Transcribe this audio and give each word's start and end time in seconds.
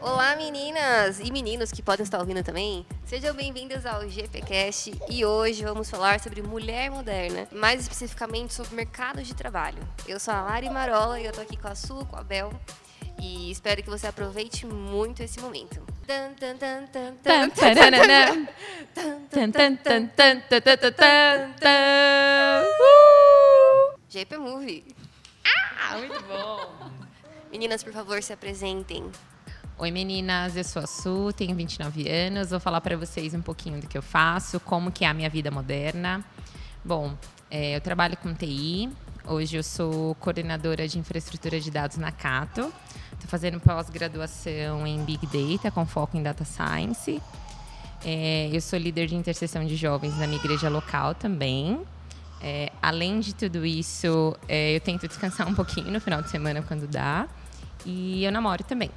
Olá, 0.00 0.36
meninas 0.36 1.18
e 1.18 1.30
meninos 1.32 1.72
que 1.72 1.82
podem 1.82 2.04
estar 2.04 2.20
ouvindo 2.20 2.42
também. 2.44 2.86
Sejam 3.04 3.34
bem-vindas 3.34 3.84
ao 3.84 4.08
GPcast 4.08 4.96
e 5.10 5.24
hoje 5.24 5.64
vamos 5.64 5.90
falar 5.90 6.20
sobre 6.20 6.40
mulher 6.40 6.88
moderna, 6.88 7.48
mais 7.50 7.80
especificamente 7.82 8.54
sobre 8.54 8.76
mercado 8.76 9.20
de 9.22 9.34
trabalho. 9.34 9.78
Eu 10.06 10.20
sou 10.20 10.32
a 10.32 10.42
Lari 10.42 10.70
Marola 10.70 11.20
e 11.20 11.26
eu 11.26 11.32
tô 11.32 11.40
aqui 11.40 11.56
com 11.56 11.66
a 11.66 11.74
Su, 11.74 12.06
com 12.06 12.16
a 12.16 12.22
Bel. 12.22 12.52
E 13.20 13.50
espero 13.50 13.82
que 13.82 13.90
você 13.90 14.06
aproveite 14.06 14.64
muito 14.64 15.20
esse 15.20 15.40
momento. 15.40 15.82
GP 24.08 24.38
Movie. 24.38 24.84
Ah, 25.44 25.98
muito 25.98 26.22
bom. 26.22 26.90
Meninas, 27.50 27.82
por 27.82 27.92
favor, 27.92 28.22
se 28.22 28.32
apresentem. 28.32 29.10
Oi 29.80 29.92
meninas, 29.92 30.56
eu 30.56 30.64
sou 30.64 30.82
a 30.82 30.88
Su, 30.88 31.32
tenho 31.32 31.54
29 31.54 32.08
anos, 32.10 32.50
vou 32.50 32.58
falar 32.58 32.80
para 32.80 32.96
vocês 32.96 33.32
um 33.32 33.40
pouquinho 33.40 33.80
do 33.80 33.86
que 33.86 33.96
eu 33.96 34.02
faço, 34.02 34.58
como 34.58 34.90
que 34.90 35.04
é 35.04 35.08
a 35.08 35.14
minha 35.14 35.30
vida 35.30 35.52
moderna. 35.52 36.24
Bom, 36.84 37.14
é, 37.48 37.76
eu 37.76 37.80
trabalho 37.80 38.16
com 38.16 38.34
TI, 38.34 38.90
hoje 39.24 39.56
eu 39.56 39.62
sou 39.62 40.16
coordenadora 40.16 40.88
de 40.88 40.98
infraestrutura 40.98 41.60
de 41.60 41.70
dados 41.70 41.96
na 41.96 42.10
Cato, 42.10 42.72
estou 43.12 43.28
fazendo 43.28 43.60
pós-graduação 43.60 44.84
em 44.84 45.04
Big 45.04 45.24
Data 45.28 45.70
com 45.70 45.86
foco 45.86 46.16
em 46.16 46.24
Data 46.24 46.44
Science. 46.44 47.22
É, 48.04 48.50
eu 48.52 48.60
sou 48.60 48.80
líder 48.80 49.06
de 49.06 49.14
interseção 49.14 49.64
de 49.64 49.76
jovens 49.76 50.18
na 50.18 50.26
minha 50.26 50.40
igreja 50.40 50.68
local 50.68 51.14
também. 51.14 51.80
É, 52.42 52.72
além 52.82 53.20
de 53.20 53.32
tudo 53.32 53.64
isso, 53.64 54.36
é, 54.48 54.74
eu 54.74 54.80
tento 54.80 55.06
descansar 55.06 55.46
um 55.46 55.54
pouquinho 55.54 55.92
no 55.92 56.00
final 56.00 56.20
de 56.20 56.30
semana 56.30 56.62
quando 56.62 56.88
dá. 56.88 57.28
E 57.86 58.24
eu 58.24 58.32
namoro 58.32 58.64
também. 58.64 58.90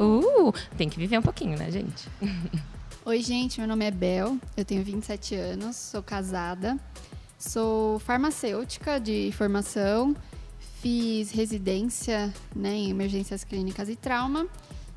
Uh, 0.00 0.50
tem 0.78 0.88
que 0.88 0.98
viver 0.98 1.18
um 1.18 1.22
pouquinho, 1.22 1.58
né, 1.58 1.70
gente? 1.70 2.08
Oi, 3.04 3.20
gente, 3.20 3.60
meu 3.60 3.68
nome 3.68 3.84
é 3.84 3.90
Bel, 3.90 4.38
eu 4.56 4.64
tenho 4.64 4.82
27 4.82 5.34
anos, 5.34 5.76
sou 5.76 6.02
casada, 6.02 6.78
sou 7.38 7.98
farmacêutica 7.98 8.98
de 8.98 9.30
formação, 9.32 10.16
fiz 10.80 11.30
residência 11.32 12.32
né, 12.56 12.72
em 12.72 12.88
emergências 12.88 13.44
clínicas 13.44 13.90
e 13.90 13.96
trauma, 13.96 14.46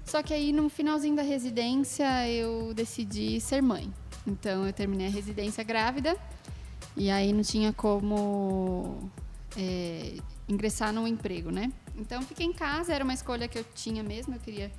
só 0.06 0.24
que 0.24 0.34
aí 0.34 0.54
no 0.54 0.70
finalzinho 0.70 1.18
da 1.18 1.22
residência 1.22 2.30
eu 2.30 2.74
decidi 2.74 3.42
ser 3.42 3.62
mãe. 3.62 3.92
Então 4.26 4.66
eu 4.66 4.72
terminei 4.72 5.08
a 5.08 5.12
residência 5.12 5.66
grávida 5.66 6.16
e 6.96 7.10
aí 7.10 7.34
não 7.34 7.42
tinha 7.42 7.74
como 7.74 9.12
é, 9.58 10.14
ingressar 10.48 10.94
no 10.94 11.06
emprego, 11.06 11.52
né? 11.52 11.74
Então 11.96 12.22
fiquei 12.22 12.46
em 12.46 12.54
casa, 12.54 12.94
era 12.94 13.04
uma 13.04 13.14
escolha 13.14 13.48
que 13.48 13.60
eu 13.60 13.66
tinha 13.76 14.04
mesmo, 14.04 14.36
eu 14.36 14.40
queria 14.40 14.72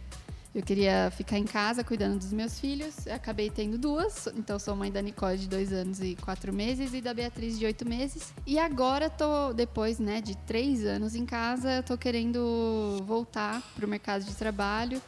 eu 0.54 0.62
queria 0.62 1.10
ficar 1.10 1.36
em 1.36 1.44
casa 1.44 1.82
cuidando 1.82 2.16
dos 2.16 2.32
meus 2.32 2.60
filhos. 2.60 3.08
Eu 3.08 3.14
acabei 3.14 3.50
tendo 3.50 3.76
duas. 3.76 4.28
Então, 4.36 4.56
sou 4.56 4.76
mãe 4.76 4.90
da 4.90 5.02
Nicole 5.02 5.36
de 5.36 5.48
dois 5.48 5.72
anos 5.72 6.00
e 6.00 6.14
quatro 6.14 6.52
meses 6.52 6.94
e 6.94 7.00
da 7.00 7.12
Beatriz 7.12 7.58
de 7.58 7.66
oito 7.66 7.86
meses. 7.86 8.32
E 8.46 8.56
agora, 8.56 9.10
tô, 9.10 9.52
depois 9.52 9.98
né, 9.98 10.20
de 10.20 10.36
três 10.36 10.84
anos 10.84 11.16
em 11.16 11.26
casa, 11.26 11.82
tô 11.82 11.98
querendo 11.98 13.02
voltar 13.04 13.60
para 13.74 13.84
o 13.84 13.88
mercado 13.88 14.24
de 14.24 14.34
trabalho. 14.36 15.02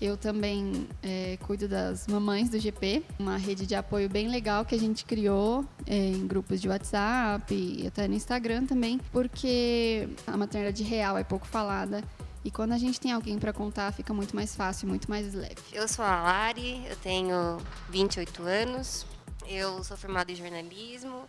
Eu 0.00 0.16
também 0.16 0.86
é, 1.02 1.36
cuido 1.46 1.68
das 1.68 2.06
mamães 2.06 2.48
do 2.48 2.58
GP, 2.58 3.02
uma 3.18 3.36
rede 3.36 3.66
de 3.66 3.74
apoio 3.74 4.08
bem 4.08 4.28
legal 4.28 4.64
que 4.64 4.74
a 4.74 4.78
gente 4.78 5.04
criou 5.04 5.64
é, 5.86 5.96
em 5.96 6.26
grupos 6.26 6.60
de 6.60 6.68
WhatsApp 6.68 7.52
e 7.52 7.86
até 7.86 8.06
no 8.06 8.14
Instagram 8.14 8.64
também, 8.66 9.00
porque 9.10 10.08
a 10.26 10.36
maternidade 10.36 10.84
real 10.84 11.18
é 11.18 11.24
pouco 11.24 11.46
falada 11.46 12.04
e 12.44 12.50
quando 12.50 12.72
a 12.72 12.78
gente 12.78 13.00
tem 13.00 13.12
alguém 13.12 13.38
para 13.38 13.52
contar, 13.52 13.92
fica 13.92 14.14
muito 14.14 14.34
mais 14.34 14.54
fácil, 14.54 14.88
muito 14.88 15.10
mais 15.10 15.34
leve. 15.34 15.56
Eu 15.72 15.88
sou 15.88 16.04
a 16.04 16.22
Lari, 16.22 16.82
eu 16.88 16.96
tenho 16.96 17.58
28 17.90 18.42
anos, 18.42 19.04
eu 19.46 19.82
sou 19.82 19.96
formada 19.96 20.30
em 20.30 20.36
jornalismo 20.36 21.28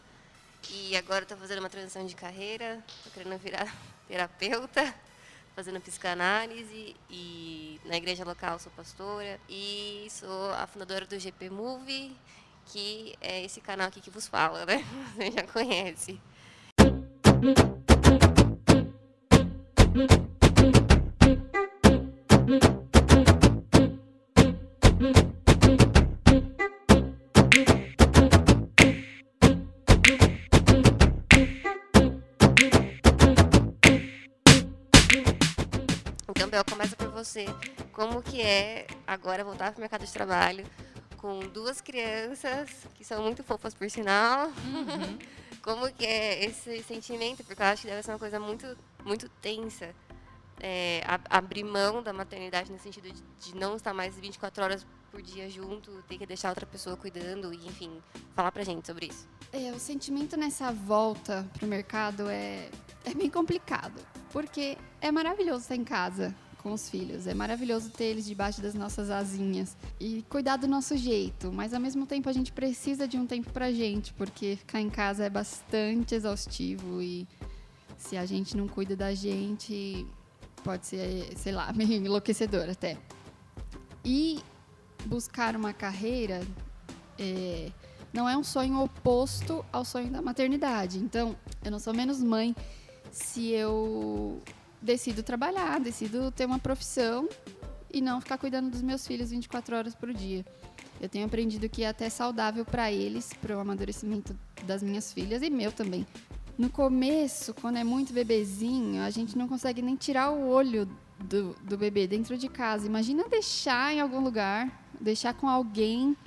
e 0.70 0.96
agora 0.96 1.24
estou 1.24 1.38
fazendo 1.38 1.60
uma 1.60 1.70
transição 1.70 2.06
de 2.06 2.16
carreira, 2.16 2.84
estou 2.88 3.12
querendo 3.12 3.38
virar 3.40 3.76
terapeuta, 4.08 4.94
fazendo 5.60 5.82
psicanálise 5.82 6.96
e 7.10 7.82
na 7.84 7.98
igreja 7.98 8.24
local 8.24 8.58
sou 8.60 8.72
pastora 8.78 9.38
e 9.50 10.08
sou 10.10 10.54
a 10.54 10.66
fundadora 10.66 11.06
do 11.06 11.20
GP 11.20 11.50
Movie, 11.50 12.16
que 12.68 13.14
é 13.20 13.44
esse 13.44 13.60
canal 13.60 13.90
aqui 13.90 14.00
que 14.00 14.10
vos 14.10 14.26
fala, 14.26 14.66
né? 14.66 14.82
Você 15.18 15.32
já 15.32 15.44
conhece. 15.44 16.22
Bel, 36.50 36.64
começa 36.70 36.96
por 36.96 37.08
você. 37.10 37.46
Como 37.94 38.22
que 38.22 38.42
é 38.42 38.88
agora 39.06 39.44
voltar 39.44 39.72
para 39.72 39.78
o 39.78 39.82
mercado 39.82 40.06
de 40.06 40.12
trabalho 40.12 40.66
com 41.18 41.40
duas 41.40 41.82
crianças 41.82 42.70
que 42.96 43.04
são 43.04 43.22
muito 43.22 43.44
fofas, 43.44 43.74
por 43.74 43.90
sinal? 43.90 44.52
Como 45.62 45.92
que 45.94 46.06
é 46.06 46.46
esse 46.46 46.82
sentimento? 46.84 47.44
Porque 47.44 47.62
eu 47.62 47.66
acho 47.68 47.82
que 47.84 47.88
deve 47.90 48.02
ser 48.02 48.12
uma 48.12 48.20
coisa 48.20 48.40
muito, 48.40 48.78
muito 49.04 49.28
tensa. 49.42 49.94
É, 50.62 51.02
ab- 51.06 51.26
abrir 51.30 51.64
mão 51.64 52.02
da 52.02 52.12
maternidade 52.12 52.72
no 52.72 52.80
sentido 52.80 53.10
de, 53.12 53.22
de 53.40 53.56
não 53.56 53.76
estar 53.76 53.94
mais 53.94 54.16
24 54.18 54.64
horas 54.64 54.86
por 55.12 55.22
dia 55.22 55.50
junto, 55.50 56.02
ter 56.04 56.18
que 56.18 56.26
deixar 56.26 56.50
outra 56.50 56.66
pessoa 56.66 56.96
cuidando 56.98 57.54
e, 57.54 57.66
enfim, 57.68 58.02
falar 58.36 58.52
pra 58.52 58.64
gente 58.64 58.86
sobre 58.86 59.08
isso. 59.08 59.28
É, 59.54 59.72
o 59.72 59.80
sentimento 59.80 60.36
nessa 60.38 60.72
volta 60.72 61.46
pro 61.58 61.66
mercado 61.68 62.30
é, 62.30 62.70
é 63.06 63.14
bem 63.14 63.30
complicado, 63.30 64.00
porque 64.32 64.78
é 65.02 65.12
maravilhoso 65.12 65.62
estar 65.62 65.76
em 65.76 65.84
casa 65.84 66.36
com 66.62 66.74
os 66.74 66.90
filhos, 66.90 67.26
é 67.26 67.34
maravilhoso 67.34 67.90
ter 67.90 68.06
eles 68.06 68.26
debaixo 68.26 68.62
das 68.62 68.74
nossas 68.74 69.10
asinhas 69.10 69.78
e 70.00 70.24
cuidar 70.30 70.58
do 70.58 70.68
nosso 70.68 70.98
jeito, 70.98 71.52
mas 71.54 71.74
ao 71.74 71.80
mesmo 71.80 72.06
tempo 72.06 72.28
a 72.28 72.34
gente 72.34 72.52
precisa 72.52 73.08
de 73.08 73.18
um 73.18 73.26
tempo 73.26 73.50
pra 73.52 73.72
gente, 73.72 74.14
porque 74.14 74.58
ficar 74.58 74.82
em 74.82 74.90
casa 74.90 75.24
é 75.26 75.30
bastante 75.30 76.16
exaustivo 76.16 77.02
e 77.02 77.28
se 77.98 78.18
a 78.18 78.26
gente 78.26 78.58
não 78.58 78.68
cuida 78.68 78.96
da 78.96 79.14
gente, 79.14 80.06
pode 80.64 80.86
ser, 80.86 81.32
sei 81.38 81.54
lá, 81.54 81.72
meio 81.76 81.94
enlouquecedor 81.94 82.70
até. 82.70 82.98
E 84.04 84.40
buscar 85.06 85.56
uma 85.56 85.74
carreira 85.74 86.42
é, 87.18 87.72
não 88.12 88.28
é 88.28 88.36
um 88.36 88.44
sonho 88.44 88.82
oposto 88.82 89.64
ao 89.72 89.86
sonho 89.86 90.10
da 90.10 90.22
maternidade. 90.22 91.00
Então, 91.00 91.36
eu 91.64 91.72
não 91.72 91.80
sou 91.80 91.94
menos 91.94 92.22
mãe 92.22 92.56
se 93.12 93.52
eu 93.52 94.42
decido 94.82 95.24
trabalhar, 95.24 95.80
decido 95.80 96.32
ter 96.32 96.46
uma 96.46 96.60
profissão 96.60 97.28
e 97.92 98.02
não 98.02 98.22
ficar 98.22 98.38
cuidando 98.38 98.70
dos 98.70 98.82
meus 98.82 99.06
filhos 99.06 99.32
24 99.32 99.76
horas 99.76 99.96
por 99.96 100.14
dia. 100.14 100.46
Eu 101.02 101.08
tenho 101.08 101.26
aprendido 101.26 101.70
que 101.70 101.84
é 101.84 101.88
até 101.88 102.10
saudável 102.10 102.66
para 102.66 102.92
eles, 102.92 103.32
para 103.42 103.58
o 103.58 103.60
amadurecimento 103.60 104.38
das 104.66 104.84
minhas 104.84 105.14
filhas 105.14 105.42
e 105.42 105.50
meu 105.50 105.72
também. 105.72 106.06
No 106.58 106.70
começo, 106.70 107.54
quando 107.54 107.78
é 107.78 107.84
muito 107.84 108.12
bebezinho, 108.12 109.02
a 109.02 109.10
gente 109.10 109.38
não 109.38 109.48
consegue 109.48 109.82
nem 109.82 109.96
tirar 109.96 110.30
o 110.32 110.50
olho 110.50 110.90
do, 111.18 111.56
do 111.64 111.78
bebê 111.78 112.06
dentro 112.06 112.38
de 112.38 112.50
casa. 112.50 112.86
Imagina 112.86 113.30
deixar 113.30 113.94
em 113.94 114.02
algum 114.02 114.20
lugar, 114.20 114.70
deixar 115.00 115.34
com 115.34 115.48
alguém 115.48 116.18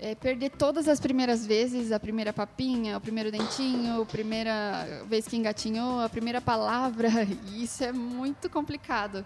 é, 0.00 0.14
perder 0.14 0.50
todas 0.50 0.88
as 0.88 0.98
primeiras 0.98 1.46
vezes, 1.46 1.92
a 1.92 2.00
primeira 2.00 2.32
papinha, 2.32 2.96
o 2.96 3.00
primeiro 3.00 3.30
dentinho, 3.30 4.00
a 4.00 4.06
primeira 4.06 5.04
vez 5.06 5.28
que 5.28 5.36
engatinhou, 5.36 6.00
a 6.00 6.08
primeira 6.08 6.40
palavra. 6.40 7.10
Isso 7.54 7.84
é 7.84 7.92
muito 7.92 8.48
complicado 8.48 9.24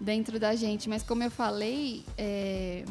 dentro 0.00 0.40
da 0.40 0.56
gente. 0.56 0.88
Mas 0.88 1.04
como 1.04 1.22
eu 1.22 1.30
falei, 1.30 2.04
é, 2.18 2.84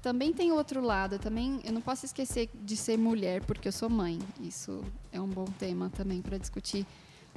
também 0.00 0.32
tem 0.32 0.52
outro 0.52 0.80
lado. 0.80 1.18
Também 1.18 1.60
eu 1.64 1.72
não 1.72 1.80
posso 1.80 2.06
esquecer 2.06 2.48
de 2.54 2.76
ser 2.76 2.96
mulher 2.96 3.42
porque 3.42 3.66
eu 3.66 3.72
sou 3.72 3.90
mãe. 3.90 4.16
Isso 4.40 4.84
é 5.12 5.20
um 5.20 5.28
bom 5.28 5.46
tema 5.58 5.90
também 5.90 6.22
para 6.22 6.38
discutir 6.38 6.86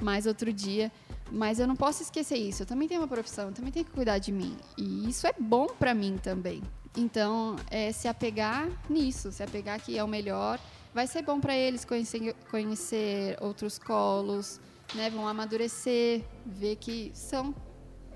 mais 0.00 0.26
outro 0.26 0.52
dia. 0.52 0.90
Mas 1.30 1.58
eu 1.58 1.66
não 1.66 1.76
posso 1.76 2.02
esquecer 2.02 2.36
isso. 2.36 2.62
Eu 2.62 2.66
também 2.66 2.86
tenho 2.86 3.00
uma 3.00 3.08
profissão, 3.08 3.48
eu 3.48 3.52
também 3.52 3.72
tenho 3.72 3.84
que 3.84 3.92
cuidar 3.92 4.18
de 4.18 4.30
mim. 4.30 4.56
E 4.76 5.08
isso 5.08 5.26
é 5.26 5.34
bom 5.38 5.66
para 5.66 5.94
mim 5.94 6.18
também. 6.22 6.62
Então, 6.96 7.56
é 7.70 7.90
se 7.90 8.06
apegar 8.06 8.68
nisso, 8.88 9.32
se 9.32 9.42
apegar 9.42 9.80
que 9.80 9.98
é 9.98 10.04
o 10.04 10.08
melhor. 10.08 10.60
Vai 10.92 11.08
ser 11.08 11.22
bom 11.22 11.40
para 11.40 11.56
eles 11.56 11.84
conhecer, 11.84 12.34
conhecer 12.50 13.36
outros 13.40 13.78
colos, 13.78 14.60
né? 14.94 15.10
Vão 15.10 15.26
amadurecer, 15.26 16.22
ver 16.46 16.76
que 16.76 17.10
são, 17.12 17.52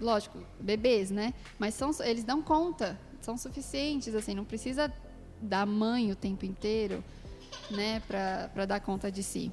lógico, 0.01 0.39
bebês, 0.61 1.11
né? 1.11 1.35
Mas 1.59 1.75
são, 1.75 1.91
eles 2.05 2.23
dão 2.23 2.41
conta, 2.41 2.97
são 3.21 3.37
suficientes, 3.37 4.15
assim, 4.15 4.33
não 4.33 4.45
precisa 4.45 4.93
da 5.43 5.67
mãe 5.67 6.13
o 6.13 6.17
tempo 6.17 6.45
inteiro, 6.45 7.03
né? 7.71 8.01
Para 8.07 8.65
dar 8.65 8.81
conta 8.81 9.11
de 9.11 9.25
si. 9.25 9.51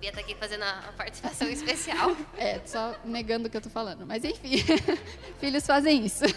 Bia 0.00 0.10
tá 0.12 0.20
aqui 0.20 0.34
fazendo 0.34 0.62
a 0.62 0.92
participação 0.96 1.46
especial. 1.52 2.16
É, 2.38 2.58
só 2.64 2.94
negando 3.04 3.48
o 3.48 3.50
que 3.50 3.56
eu 3.56 3.60
tô 3.60 3.68
falando. 3.68 4.06
Mas 4.06 4.24
enfim, 4.24 4.56
filhos 5.38 5.66
fazem 5.66 6.06
isso. 6.06 6.24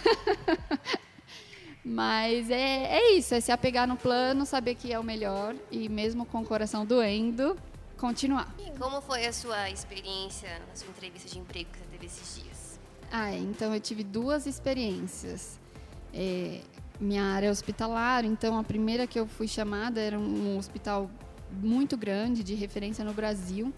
Mas 1.85 2.49
é, 2.49 2.97
é 2.97 3.11
isso, 3.13 3.35
é 3.35 3.41
se 3.41 3.51
apegar 3.51 3.87
no 3.87 3.97
plano, 3.97 4.45
saber 4.45 4.75
que 4.75 4.93
é 4.93 4.99
o 4.99 5.03
melhor 5.03 5.53
e 5.69 5.89
mesmo 5.89 6.25
com 6.25 6.41
o 6.41 6.45
coração 6.45 6.85
doendo, 6.85 7.57
continuar. 7.97 8.53
E 8.57 8.77
como 8.77 9.01
foi 9.01 9.25
a 9.25 9.33
sua 9.33 9.69
experiência 9.69 10.49
na 10.69 10.75
sua 10.75 10.89
entrevista 10.89 11.29
de 11.29 11.39
emprego 11.39 11.69
que 11.71 11.79
você 11.79 11.85
teve 11.85 12.05
esses 12.05 12.41
dias? 12.41 12.79
Ah, 13.11 13.33
então 13.33 13.73
eu 13.73 13.81
tive 13.81 14.01
duas 14.01 14.45
experiências. 14.45 15.59
É, 16.13 16.61
minha 17.01 17.23
área 17.23 17.47
é 17.47 17.51
hospitalar, 17.51 18.23
então 18.23 18.57
a 18.57 18.63
primeira 18.63 19.05
que 19.05 19.19
eu 19.19 19.27
fui 19.27 19.47
chamada 19.47 19.99
era 19.99 20.17
um 20.17 20.57
hospital 20.57 21.09
muito 21.61 21.95
grande, 21.97 22.43
de 22.43 22.55
referência 22.55 23.03
no 23.03 23.13
Brasil. 23.13 23.73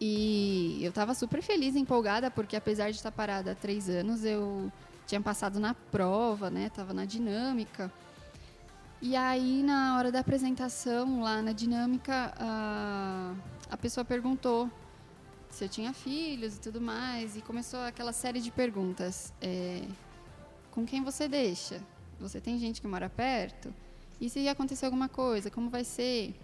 E 0.00 0.78
eu 0.82 0.90
estava 0.90 1.14
super 1.14 1.42
feliz 1.42 1.74
empolgada, 1.74 2.30
porque 2.30 2.56
apesar 2.56 2.90
de 2.90 2.96
estar 2.96 3.10
parada 3.10 3.52
há 3.52 3.54
três 3.54 3.88
anos, 3.88 4.24
eu 4.24 4.70
tinha 5.06 5.20
passado 5.20 5.58
na 5.58 5.74
prova, 5.74 6.50
né? 6.50 6.70
Tava 6.70 6.92
na 6.92 7.04
dinâmica. 7.04 7.90
E 9.00 9.14
aí, 9.14 9.62
na 9.62 9.96
hora 9.96 10.10
da 10.10 10.20
apresentação, 10.20 11.22
lá 11.22 11.40
na 11.40 11.52
dinâmica, 11.52 12.32
a, 12.38 13.34
a 13.70 13.76
pessoa 13.76 14.04
perguntou 14.04 14.70
se 15.50 15.64
eu 15.64 15.68
tinha 15.68 15.92
filhos 15.92 16.56
e 16.56 16.60
tudo 16.60 16.80
mais. 16.80 17.36
E 17.36 17.40
começou 17.40 17.80
aquela 17.80 18.12
série 18.12 18.40
de 18.40 18.50
perguntas. 18.50 19.32
É, 19.40 19.82
com 20.70 20.84
quem 20.84 21.02
você 21.02 21.28
deixa? 21.28 21.80
Você 22.20 22.40
tem 22.40 22.58
gente 22.58 22.80
que 22.80 22.86
mora 22.86 23.08
perto? 23.08 23.72
E 24.20 24.28
se 24.28 24.48
acontecer 24.48 24.86
alguma 24.86 25.08
coisa, 25.08 25.50
como 25.50 25.70
vai 25.70 25.84
ser? 25.84 26.34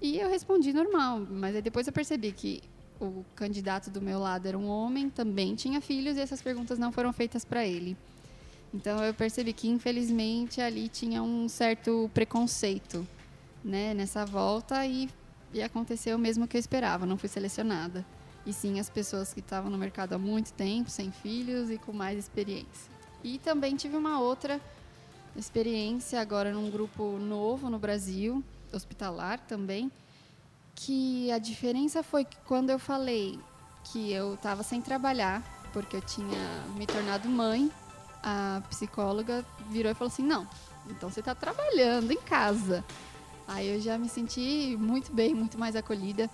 E 0.00 0.18
eu 0.18 0.28
respondi 0.28 0.72
normal, 0.72 1.26
mas 1.30 1.56
aí 1.56 1.62
depois 1.62 1.86
eu 1.86 1.92
percebi 1.92 2.32
que 2.32 2.62
o 3.00 3.24
candidato 3.34 3.90
do 3.90 4.00
meu 4.00 4.18
lado 4.18 4.46
era 4.46 4.56
um 4.56 4.68
homem, 4.68 5.08
também 5.08 5.54
tinha 5.54 5.80
filhos 5.80 6.16
e 6.16 6.20
essas 6.20 6.42
perguntas 6.42 6.78
não 6.78 6.92
foram 6.92 7.12
feitas 7.12 7.44
para 7.44 7.66
ele. 7.66 7.96
Então 8.72 9.02
eu 9.02 9.14
percebi 9.14 9.52
que 9.52 9.68
infelizmente 9.68 10.60
ali 10.60 10.88
tinha 10.88 11.22
um 11.22 11.48
certo 11.48 12.10
preconceito, 12.12 13.06
né, 13.64 13.94
nessa 13.94 14.24
volta 14.24 14.86
e, 14.86 15.08
e 15.52 15.62
aconteceu 15.62 16.16
o 16.16 16.18
mesmo 16.18 16.46
que 16.46 16.56
eu 16.56 16.60
esperava, 16.60 17.06
não 17.06 17.16
fui 17.16 17.28
selecionada. 17.28 18.04
E 18.44 18.52
sim 18.52 18.78
as 18.78 18.88
pessoas 18.88 19.32
que 19.32 19.40
estavam 19.40 19.70
no 19.70 19.78
mercado 19.78 20.12
há 20.12 20.18
muito 20.18 20.52
tempo, 20.52 20.88
sem 20.88 21.10
filhos 21.10 21.70
e 21.70 21.78
com 21.78 21.92
mais 21.92 22.18
experiência. 22.18 22.90
E 23.24 23.38
também 23.38 23.74
tive 23.74 23.96
uma 23.96 24.20
outra 24.20 24.60
experiência 25.34 26.20
agora 26.20 26.52
num 26.52 26.70
grupo 26.70 27.18
novo 27.18 27.68
no 27.68 27.78
Brasil, 27.78 28.44
hospitalar 28.72 29.40
também, 29.40 29.90
que 30.74 31.30
a 31.32 31.38
diferença 31.38 32.02
foi 32.02 32.24
que 32.24 32.36
quando 32.46 32.70
eu 32.70 32.78
falei 32.78 33.38
que 33.84 34.12
eu 34.12 34.34
estava 34.34 34.62
sem 34.62 34.82
trabalhar, 34.82 35.42
porque 35.72 35.96
eu 35.96 36.00
tinha 36.00 36.38
me 36.76 36.86
tornado 36.86 37.28
mãe, 37.28 37.70
a 38.22 38.62
psicóloga 38.68 39.44
virou 39.70 39.90
e 39.90 39.94
falou 39.94 40.12
assim: 40.12 40.22
não, 40.22 40.46
então 40.88 41.10
você 41.10 41.20
está 41.20 41.34
trabalhando 41.34 42.10
em 42.10 42.20
casa. 42.20 42.84
Aí 43.48 43.68
eu 43.68 43.80
já 43.80 43.96
me 43.96 44.08
senti 44.08 44.76
muito 44.78 45.12
bem, 45.12 45.34
muito 45.34 45.58
mais 45.58 45.76
acolhida. 45.76 46.28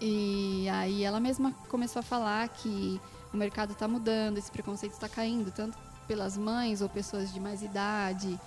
E 0.00 0.68
aí 0.68 1.02
ela 1.02 1.18
mesma 1.18 1.52
começou 1.68 2.00
a 2.00 2.02
falar 2.02 2.46
que 2.48 3.00
o 3.32 3.36
mercado 3.36 3.72
está 3.72 3.88
mudando, 3.88 4.36
esse 4.36 4.50
preconceito 4.50 4.92
está 4.92 5.08
caindo, 5.08 5.50
tanto 5.50 5.78
pelas 6.06 6.36
mães 6.36 6.82
ou 6.82 6.88
pessoas 6.88 7.32
de 7.32 7.40
mais 7.40 7.62
idade 7.62 8.38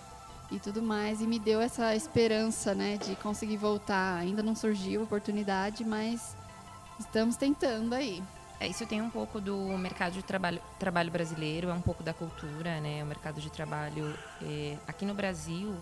e 0.51 0.59
tudo 0.59 0.81
mais. 0.81 1.21
E 1.21 1.27
me 1.27 1.39
deu 1.39 1.61
essa 1.61 1.95
esperança, 1.95 2.73
né, 2.73 2.97
de 2.97 3.15
conseguir 3.15 3.57
voltar. 3.57 4.17
Ainda 4.17 4.43
não 4.43 4.55
surgiu 4.55 5.01
a 5.01 5.03
oportunidade, 5.03 5.83
mas 5.83 6.35
estamos 6.99 7.35
tentando 7.35 7.93
aí. 7.93 8.23
É, 8.59 8.67
isso 8.67 8.85
tem 8.85 9.01
um 9.01 9.09
pouco 9.09 9.39
do 9.39 9.55
mercado 9.77 10.13
de 10.13 10.23
trabalho, 10.23 10.61
trabalho 10.77 11.09
brasileiro, 11.09 11.69
é 11.69 11.73
um 11.73 11.81
pouco 11.81 12.03
da 12.03 12.13
cultura, 12.13 12.81
né? 12.81 13.01
O 13.01 13.05
mercado 13.05 13.39
de 13.39 13.49
trabalho 13.49 14.13
é, 14.41 14.77
aqui 14.85 15.05
no 15.05 15.13
Brasil, 15.13 15.73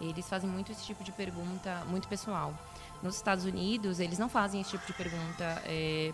eles 0.00 0.28
fazem 0.28 0.48
muito 0.48 0.70
esse 0.70 0.84
tipo 0.84 1.02
de 1.02 1.10
pergunta 1.10 1.82
muito 1.88 2.06
pessoal. 2.06 2.54
Nos 3.02 3.16
Estados 3.16 3.44
Unidos, 3.44 3.98
eles 3.98 4.18
não 4.18 4.28
fazem 4.28 4.60
esse 4.60 4.70
tipo 4.70 4.86
de 4.86 4.92
pergunta 4.92 5.60
é, 5.64 6.12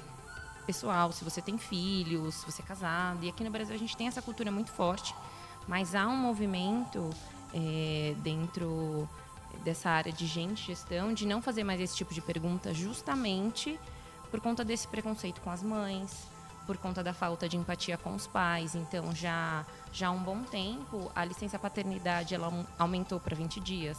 pessoal, 0.67 1.13
se 1.13 1.23
você 1.23 1.43
tem 1.43 1.59
filhos, 1.59 2.37
se 2.37 2.47
você 2.47 2.63
é 2.63 2.65
casado. 2.65 3.23
E 3.23 3.29
aqui 3.29 3.45
no 3.45 3.51
Brasil 3.51 3.75
a 3.75 3.79
gente 3.79 3.95
tem 3.95 4.09
essa 4.09 4.23
cultura 4.23 4.51
muito 4.51 4.71
forte, 4.71 5.15
mas 5.69 5.95
há 5.95 6.07
um 6.09 6.17
movimento 6.17 7.11
é, 7.57 8.15
dentro 8.19 9.09
dessa 9.65 9.89
área 9.89 10.13
de 10.13 10.27
gente, 10.27 10.67
gestão, 10.67 11.15
de 11.15 11.27
não 11.27 11.41
fazer 11.41 11.65
mais 11.65 11.81
esse 11.81 11.97
tipo 11.97 12.13
de 12.13 12.21
pergunta 12.21 12.75
justamente 12.75 13.81
por 14.31 14.41
conta 14.41 14.63
desse 14.63 14.87
preconceito 14.87 15.41
com 15.41 15.51
as 15.51 15.63
mães, 15.63 16.27
por 16.67 16.77
conta 16.77 17.03
da 17.03 17.15
falta 17.15 17.49
de 17.49 17.57
empatia 17.57 17.97
com 17.97 18.15
os 18.15 18.27
pais. 18.27 18.75
Então, 18.75 19.15
já, 19.15 19.65
já 19.93 20.09
há 20.09 20.11
um 20.11 20.23
bom 20.23 20.43
tempo, 20.43 21.11
a 21.15 21.25
licença 21.25 21.59
paternidade 21.59 22.35
ela 22.35 22.53
aumentou 22.79 23.19
para 23.19 23.35
20 23.35 23.61
dias. 23.61 23.99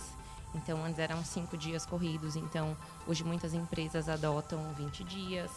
Então, 0.54 0.84
antes 0.86 1.00
eram 1.00 1.24
5 1.24 1.58
dias 1.58 1.86
corridos. 1.86 2.36
Então, 2.36 2.78
hoje 3.08 3.24
muitas 3.24 3.54
empresas 3.54 4.08
adotam 4.08 4.62
20 4.78 5.04
dias. 5.04 5.50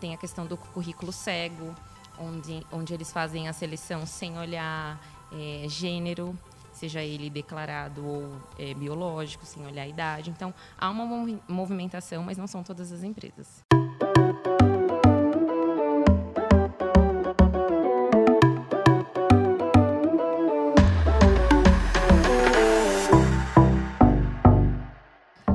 Tem 0.00 0.12
a 0.12 0.16
questão 0.16 0.46
do 0.46 0.56
currículo 0.56 1.12
cego, 1.12 1.74
onde, 2.18 2.66
onde 2.72 2.92
eles 2.92 3.12
fazem 3.12 3.48
a 3.48 3.52
seleção 3.52 4.04
sem 4.04 4.36
olhar 4.38 4.98
é, 5.32 5.68
gênero 5.68 6.36
seja 6.76 7.02
ele 7.02 7.30
declarado 7.30 8.06
ou 8.06 8.36
é, 8.58 8.74
biológico, 8.74 9.46
sem 9.46 9.64
olhar 9.66 9.82
a 9.82 9.88
idade. 9.88 10.30
Então, 10.30 10.52
há 10.76 10.90
uma 10.90 11.06
movimentação, 11.48 12.22
mas 12.22 12.36
não 12.36 12.46
são 12.46 12.62
todas 12.62 12.92
as 12.92 13.02
empresas. 13.02 13.64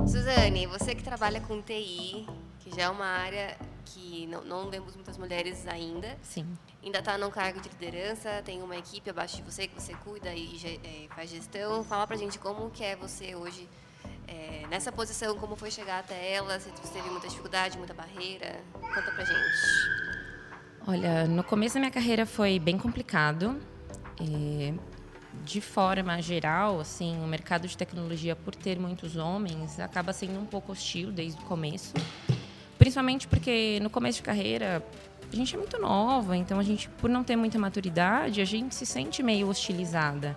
Suzane, 0.08 0.66
você 0.66 0.96
que 0.96 1.04
trabalha 1.04 1.40
com 1.42 1.62
TI, 1.62 2.26
que 2.60 2.76
já 2.76 2.84
é 2.84 2.90
uma 2.90 3.06
área 3.06 3.56
que 3.86 4.26
não, 4.26 4.44
não 4.44 4.70
vemos 4.72 4.96
muitas 4.96 5.20
mulheres 5.20 5.68
ainda. 5.68 6.18
Sim. 6.24 6.48
Ainda 6.84 7.00
está 7.00 7.18
num 7.18 7.30
cargo 7.30 7.60
de 7.62 7.70
liderança, 7.70 8.42
tem 8.44 8.62
uma 8.62 8.76
equipe 8.76 9.08
abaixo 9.10 9.38
de 9.38 9.44
você 9.44 9.68
que 9.68 9.80
você 9.80 9.94
cuida 9.94 10.34
e 10.34 10.80
é, 10.84 11.14
faz 11.14 11.30
gestão. 11.30 11.84
Fala 11.84 12.08
pra 12.08 12.18
gente 12.18 12.40
como 12.40 12.72
que 12.72 12.84
é 12.84 12.96
você 12.96 13.36
hoje 13.36 13.70
é, 14.28 14.66
nessa 14.68 14.92
posição, 14.92 15.38
como 15.38 15.56
foi 15.56 15.70
chegar 15.70 16.00
até 16.00 16.34
ela, 16.34 16.60
se 16.60 16.70
você 16.70 16.94
teve 16.94 17.10
muita 17.10 17.28
dificuldade, 17.28 17.78
muita 17.78 17.94
barreira. 17.94 18.62
Conta 18.74 19.12
pra 19.12 19.24
gente. 19.24 20.12
Olha, 20.88 21.28
no 21.28 21.44
começo 21.44 21.76
da 21.76 21.82
minha 21.82 21.92
carreira 21.92 22.26
foi 22.26 22.58
bem 22.58 22.78
complicado. 22.78 23.60
É, 24.20 24.74
de 25.44 25.62
forma 25.62 26.22
geral, 26.22 26.80
assim, 26.80 27.18
o 27.24 27.28
mercado 27.28 27.68
de 27.68 27.78
tecnologia, 27.78 28.36
por 28.36 28.56
ter 28.56 28.80
muitos 28.80 29.16
homens, 29.16 29.80
acaba 29.80 30.14
sendo 30.14 30.40
um 30.40 30.46
pouco 30.46 30.72
hostil 30.72 31.12
desde 31.12 31.40
o 31.42 31.46
começo. 31.46 31.94
Principalmente 32.78 33.28
porque 33.28 33.80
no 33.82 33.90
começo 33.90 34.18
de 34.18 34.24
carreira 34.24 34.84
a 35.32 35.36
gente 35.36 35.56
é 35.56 35.58
muito 35.58 35.80
nova, 35.80 36.36
então 36.36 36.60
a 36.60 36.64
gente, 36.64 36.90
por 36.90 37.10
não 37.10 37.24
ter 37.24 37.36
muita 37.36 37.58
maturidade, 37.58 38.42
a 38.42 38.46
gente 38.46 38.76
se 38.76 38.86
sente 38.86 39.24
meio 39.24 39.48
hostilizada. 39.48 40.36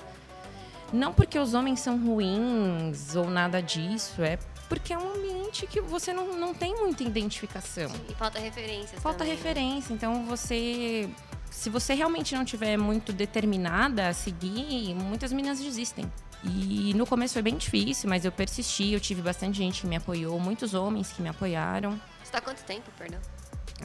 Não 0.92 1.12
porque 1.12 1.38
os 1.38 1.54
homens 1.54 1.80
são 1.80 1.98
ruins 1.98 3.16
ou 3.16 3.28
nada 3.28 3.60
disso, 3.60 4.22
é 4.22 4.38
porque 4.68 4.92
é 4.92 4.98
um 4.98 5.12
ambiente 5.14 5.66
que 5.66 5.80
você 5.80 6.12
não, 6.12 6.38
não 6.38 6.54
tem 6.54 6.74
muita 6.76 7.02
identificação. 7.02 7.90
E 8.08 8.14
falta 8.14 8.38
referência. 8.38 9.00
Falta 9.00 9.18
também, 9.18 9.34
né? 9.34 9.42
referência, 9.42 9.90
né? 9.90 9.96
então 9.96 10.24
você. 10.26 11.08
Se 11.50 11.70
você 11.70 11.94
realmente 11.94 12.34
não 12.34 12.44
tiver 12.44 12.76
muito 12.76 13.12
determinada 13.12 14.08
a 14.08 14.12
seguir, 14.12 14.94
muitas 14.94 15.32
meninas 15.32 15.60
desistem. 15.60 16.10
E 16.42 16.92
no 16.94 17.06
começo 17.06 17.34
foi 17.34 17.42
bem 17.42 17.56
difícil, 17.56 18.08
mas 18.08 18.24
eu 18.24 18.32
persisti, 18.32 18.92
eu 18.92 19.00
tive 19.00 19.22
bastante 19.22 19.58
gente 19.58 19.82
que 19.82 19.86
me 19.86 19.96
apoiou, 19.96 20.38
muitos 20.40 20.74
homens 20.74 21.12
que 21.12 21.22
me 21.22 21.28
apoiaram 21.28 21.98
está 22.34 22.38
há 22.38 22.40
quanto 22.40 22.64
tempo, 22.64 22.90
perdão? 22.98 23.20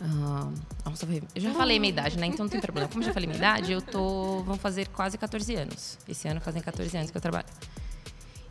Ah, 0.01 0.51
nossa, 0.85 1.05
eu 1.35 1.41
já 1.41 1.53
falei 1.53 1.79
minha 1.79 1.89
idade, 1.89 2.17
né? 2.17 2.27
Então 2.27 2.45
não 2.45 2.49
tem 2.49 2.61
problema. 2.61 2.87
Como 2.87 3.01
eu 3.01 3.07
já 3.07 3.13
falei 3.13 3.27
minha 3.27 3.37
idade, 3.37 3.71
eu 3.71 3.81
tô. 3.81 4.43
Vamos 4.43 4.61
fazer 4.61 4.87
quase 4.89 5.17
14 5.17 5.55
anos. 5.55 5.97
Esse 6.07 6.27
ano 6.27 6.39
fazem 6.39 6.61
14 6.61 6.95
anos 6.95 7.11
que 7.11 7.17
eu 7.17 7.21
trabalho. 7.21 7.47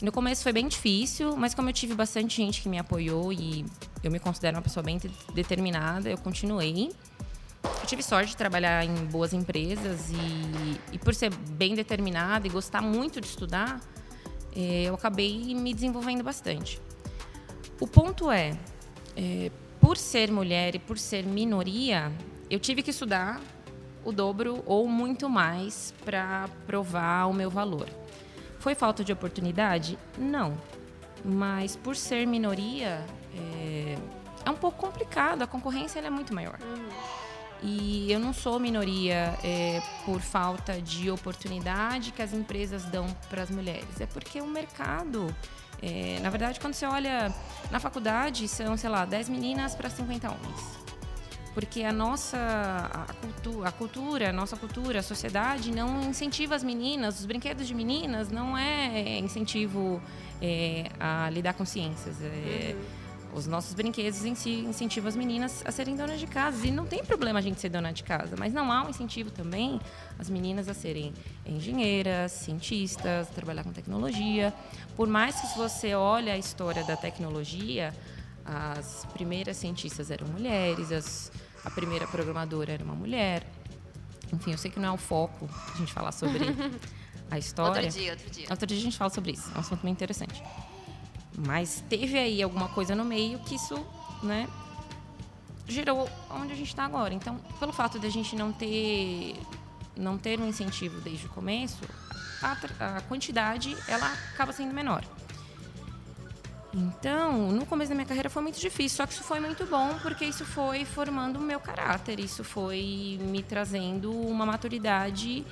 E 0.00 0.04
no 0.04 0.12
começo 0.12 0.42
foi 0.42 0.52
bem 0.52 0.68
difícil, 0.68 1.36
mas 1.36 1.54
como 1.54 1.68
eu 1.68 1.72
tive 1.72 1.94
bastante 1.94 2.36
gente 2.36 2.62
que 2.62 2.68
me 2.68 2.78
apoiou 2.78 3.32
e 3.32 3.64
eu 4.02 4.10
me 4.10 4.20
considero 4.20 4.56
uma 4.56 4.62
pessoa 4.62 4.82
bem 4.82 5.00
determinada, 5.34 6.08
eu 6.08 6.18
continuei. 6.18 6.92
Eu 7.64 7.86
tive 7.86 8.02
sorte 8.02 8.30
de 8.30 8.36
trabalhar 8.36 8.84
em 8.84 8.94
boas 9.06 9.32
empresas 9.32 10.10
e, 10.10 10.94
e 10.94 10.98
por 10.98 11.14
ser 11.14 11.34
bem 11.34 11.74
determinada 11.74 12.46
e 12.46 12.50
gostar 12.50 12.80
muito 12.80 13.20
de 13.20 13.26
estudar, 13.26 13.80
eh, 14.54 14.84
eu 14.84 14.94
acabei 14.94 15.52
me 15.54 15.74
desenvolvendo 15.74 16.22
bastante. 16.22 16.80
O 17.80 17.86
ponto 17.86 18.30
é, 18.30 18.56
é 19.16 19.50
por 19.88 19.96
ser 19.96 20.30
mulher 20.30 20.74
e 20.74 20.78
por 20.78 20.98
ser 20.98 21.24
minoria, 21.24 22.12
eu 22.50 22.60
tive 22.60 22.82
que 22.82 22.90
estudar 22.90 23.40
o 24.04 24.12
dobro 24.12 24.62
ou 24.66 24.86
muito 24.86 25.30
mais 25.30 25.94
para 26.04 26.46
provar 26.66 27.24
o 27.24 27.32
meu 27.32 27.48
valor. 27.48 27.88
Foi 28.58 28.74
falta 28.74 29.02
de 29.02 29.14
oportunidade? 29.14 29.98
Não. 30.18 30.60
Mas 31.24 31.74
por 31.74 31.96
ser 31.96 32.26
minoria, 32.26 33.02
é, 33.34 33.96
é 34.44 34.50
um 34.50 34.56
pouco 34.56 34.76
complicado, 34.76 35.40
a 35.40 35.46
concorrência 35.46 36.00
é 36.00 36.10
muito 36.10 36.34
maior. 36.34 36.58
Uhum. 36.62 36.88
E 37.62 38.10
eu 38.10 38.20
não 38.20 38.32
sou 38.32 38.58
minoria 38.60 39.36
é, 39.42 39.82
por 40.04 40.20
falta 40.20 40.80
de 40.80 41.10
oportunidade 41.10 42.12
que 42.12 42.22
as 42.22 42.32
empresas 42.32 42.84
dão 42.84 43.06
para 43.28 43.42
as 43.42 43.50
mulheres. 43.50 44.00
É 44.00 44.06
porque 44.06 44.40
o 44.40 44.46
mercado, 44.46 45.34
é, 45.82 46.18
na 46.20 46.30
verdade, 46.30 46.60
quando 46.60 46.74
você 46.74 46.86
olha 46.86 47.34
na 47.70 47.80
faculdade, 47.80 48.46
são, 48.46 48.76
sei 48.76 48.90
lá, 48.90 49.04
10 49.04 49.28
meninas 49.28 49.74
para 49.74 49.90
50 49.90 50.28
homens. 50.28 50.78
Porque 51.52 51.82
a 51.82 51.92
nossa 51.92 52.36
a 52.38 53.12
cultura, 53.14 53.68
a 53.68 53.72
cultura, 53.72 54.30
a 54.30 54.32
nossa 54.32 54.56
cultura, 54.56 55.00
a 55.00 55.02
sociedade 55.02 55.72
não 55.72 56.02
incentiva 56.02 56.54
as 56.54 56.62
meninas, 56.62 57.18
os 57.18 57.26
brinquedos 57.26 57.66
de 57.66 57.74
meninas 57.74 58.28
não 58.28 58.56
é 58.56 59.18
incentivo 59.18 60.00
é, 60.40 60.88
a 61.00 61.28
lidar 61.30 61.54
com 61.54 61.64
ciências. 61.64 62.22
É, 62.22 62.76
uhum 62.76 62.97
os 63.34 63.46
nossos 63.46 63.74
brinquedos 63.74 64.24
em 64.24 64.34
si 64.34 64.60
incentivam 64.60 65.08
as 65.08 65.16
meninas 65.16 65.62
a 65.64 65.70
serem 65.70 65.94
donas 65.94 66.18
de 66.18 66.26
casa. 66.26 66.66
E 66.66 66.70
não 66.70 66.86
tem 66.86 67.04
problema 67.04 67.38
a 67.38 67.42
gente 67.42 67.60
ser 67.60 67.68
dona 67.68 67.92
de 67.92 68.02
casa, 68.02 68.34
mas 68.38 68.52
não 68.52 68.72
há 68.72 68.84
um 68.84 68.90
incentivo 68.90 69.30
também 69.30 69.80
as 70.18 70.28
meninas 70.30 70.68
a 70.68 70.74
serem 70.74 71.12
engenheiras, 71.46 72.32
cientistas, 72.32 73.28
trabalhar 73.28 73.64
com 73.64 73.72
tecnologia. 73.72 74.52
Por 74.96 75.08
mais 75.08 75.40
que 75.40 75.58
você 75.58 75.94
olhe 75.94 76.30
a 76.30 76.38
história 76.38 76.82
da 76.84 76.96
tecnologia, 76.96 77.94
as 78.44 79.06
primeiras 79.12 79.56
cientistas 79.58 80.10
eram 80.10 80.26
mulheres, 80.26 80.90
as, 80.90 81.30
a 81.64 81.70
primeira 81.70 82.06
programadora 82.06 82.72
era 82.72 82.82
uma 82.82 82.94
mulher. 82.94 83.46
Enfim, 84.32 84.52
eu 84.52 84.58
sei 84.58 84.70
que 84.70 84.80
não 84.80 84.88
é 84.88 84.92
o 84.92 84.98
foco 84.98 85.48
a 85.74 85.78
gente 85.78 85.92
falar 85.92 86.12
sobre 86.12 86.40
a 87.30 87.38
história. 87.38 87.84
Outro 87.84 88.00
dia, 88.00 88.12
outro 88.12 88.30
dia. 88.30 88.46
Outro 88.50 88.66
dia 88.66 88.78
a 88.78 88.80
gente 88.80 88.96
fala 88.96 89.10
sobre 89.10 89.32
isso. 89.32 89.50
É 89.54 89.58
um 89.58 89.60
assunto 89.60 89.82
muito 89.82 89.96
interessante. 89.96 90.42
Mas 91.46 91.82
teve 91.88 92.18
aí 92.18 92.42
alguma 92.42 92.68
coisa 92.68 92.94
no 92.94 93.04
meio 93.04 93.38
que 93.40 93.54
isso, 93.54 93.74
né, 94.22 94.48
gerou 95.66 96.08
onde 96.30 96.52
a 96.52 96.56
gente 96.56 96.68
está 96.68 96.84
agora. 96.84 97.14
Então, 97.14 97.36
pelo 97.60 97.72
fato 97.72 97.98
de 97.98 98.06
a 98.06 98.10
gente 98.10 98.34
não 98.34 98.52
ter 98.52 99.36
não 99.96 100.16
ter 100.16 100.40
um 100.40 100.46
incentivo 100.46 101.00
desde 101.00 101.26
o 101.26 101.28
começo, 101.30 101.82
a, 102.40 102.96
a 102.96 103.00
quantidade 103.02 103.76
ela 103.88 104.12
acaba 104.32 104.52
sendo 104.52 104.72
menor. 104.72 105.04
Então, 106.72 107.50
no 107.50 107.66
começo 107.66 107.88
da 107.88 107.94
minha 107.94 108.06
carreira 108.06 108.28
foi 108.28 108.42
muito 108.42 108.60
difícil, 108.60 108.98
só 108.98 109.06
que 109.06 109.14
isso 109.14 109.24
foi 109.24 109.40
muito 109.40 109.64
bom 109.66 109.98
porque 110.02 110.24
isso 110.24 110.44
foi 110.44 110.84
formando 110.84 111.38
o 111.38 111.40
meu 111.40 111.58
caráter, 111.58 112.20
isso 112.20 112.44
foi 112.44 113.18
me 113.22 113.42
trazendo 113.42 114.12
uma 114.12 114.44
maturidade 114.44 115.44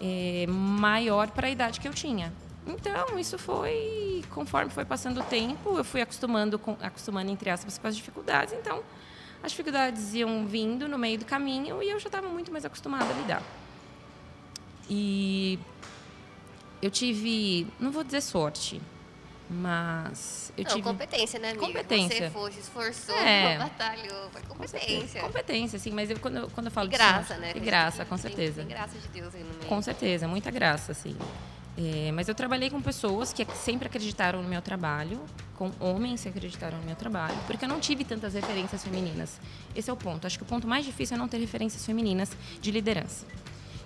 é, 0.00 0.46
maior 0.48 1.28
para 1.30 1.48
a 1.48 1.50
idade 1.50 1.80
que 1.80 1.88
eu 1.88 1.92
tinha. 1.92 2.32
Então, 2.66 3.18
isso 3.18 3.38
foi, 3.38 3.76
conforme 4.32 4.70
foi 4.70 4.84
passando 4.84 5.20
o 5.20 5.22
tempo, 5.22 5.76
eu 5.76 5.84
fui 5.84 6.00
acostumando, 6.00 6.58
com, 6.58 6.76
acostumando 6.80 7.30
entre 7.30 7.50
aspas, 7.50 7.78
com 7.78 7.86
as 7.86 7.96
dificuldades. 7.96 8.54
Então, 8.54 8.82
as 9.42 9.52
dificuldades 9.52 10.14
iam 10.14 10.46
vindo 10.46 10.88
no 10.88 10.98
meio 10.98 11.18
do 11.18 11.24
caminho 11.24 11.82
e 11.82 11.90
eu 11.90 12.00
já 12.00 12.06
estava 12.06 12.28
muito 12.28 12.50
mais 12.50 12.64
acostumada 12.64 13.04
a 13.04 13.16
lidar. 13.16 13.42
E 14.88 15.58
eu 16.80 16.90
tive, 16.90 17.66
não 17.78 17.90
vou 17.92 18.02
dizer 18.02 18.20
sorte, 18.20 18.80
mas 19.48 20.52
eu 20.56 20.64
não, 20.64 20.70
tive 20.70 20.82
competência, 20.82 21.38
né, 21.38 21.50
amiga? 21.50 21.66
Competência. 21.66 22.28
Você 22.28 22.30
foi, 22.30 22.52
se 22.52 22.60
esforçou, 22.60 23.14
É. 23.16 23.58
batalhou, 23.58 24.30
foi 24.30 24.42
competência. 24.42 25.20
competência, 25.20 25.78
sim, 25.78 25.90
mas 25.92 26.10
eu, 26.10 26.18
quando, 26.18 26.36
eu, 26.38 26.50
quando 26.50 26.66
eu 26.66 26.72
falo 26.72 26.88
E 26.88 26.90
de 26.90 26.96
graça, 26.96 27.36
né? 27.36 27.52
E 27.54 27.60
graça, 27.60 28.04
com 28.04 28.16
Tem- 28.16 28.22
certeza. 28.22 28.62
Tem 28.62 28.68
graça 28.68 28.98
de 28.98 29.08
Deus 29.08 29.34
aí 29.34 29.42
no 29.42 29.50
meio. 29.54 29.66
Com 29.66 29.80
certeza, 29.82 30.26
muita 30.26 30.50
graça, 30.50 30.92
assim. 30.92 31.16
É, 31.76 32.12
mas 32.12 32.28
eu 32.28 32.34
trabalhei 32.34 32.68
com 32.68 32.82
pessoas 32.82 33.32
que 33.32 33.46
sempre 33.54 33.86
acreditaram 33.86 34.42
no 34.42 34.48
meu 34.48 34.60
trabalho, 34.60 35.20
com 35.56 35.70
homens 35.80 36.22
que 36.22 36.28
acreditaram 36.28 36.78
no 36.78 36.84
meu 36.84 36.96
trabalho, 36.96 37.36
porque 37.46 37.64
eu 37.64 37.68
não 37.68 37.80
tive 37.80 38.04
tantas 38.04 38.34
referências 38.34 38.84
femininas. 38.84 39.40
Esse 39.74 39.88
é 39.88 39.92
o 39.92 39.96
ponto. 39.96 40.26
Acho 40.26 40.38
que 40.38 40.44
o 40.44 40.46
ponto 40.46 40.66
mais 40.66 40.84
difícil 40.84 41.16
é 41.16 41.18
não 41.18 41.28
ter 41.28 41.38
referências 41.38 41.84
femininas 41.84 42.30
de 42.60 42.70
liderança. 42.70 43.26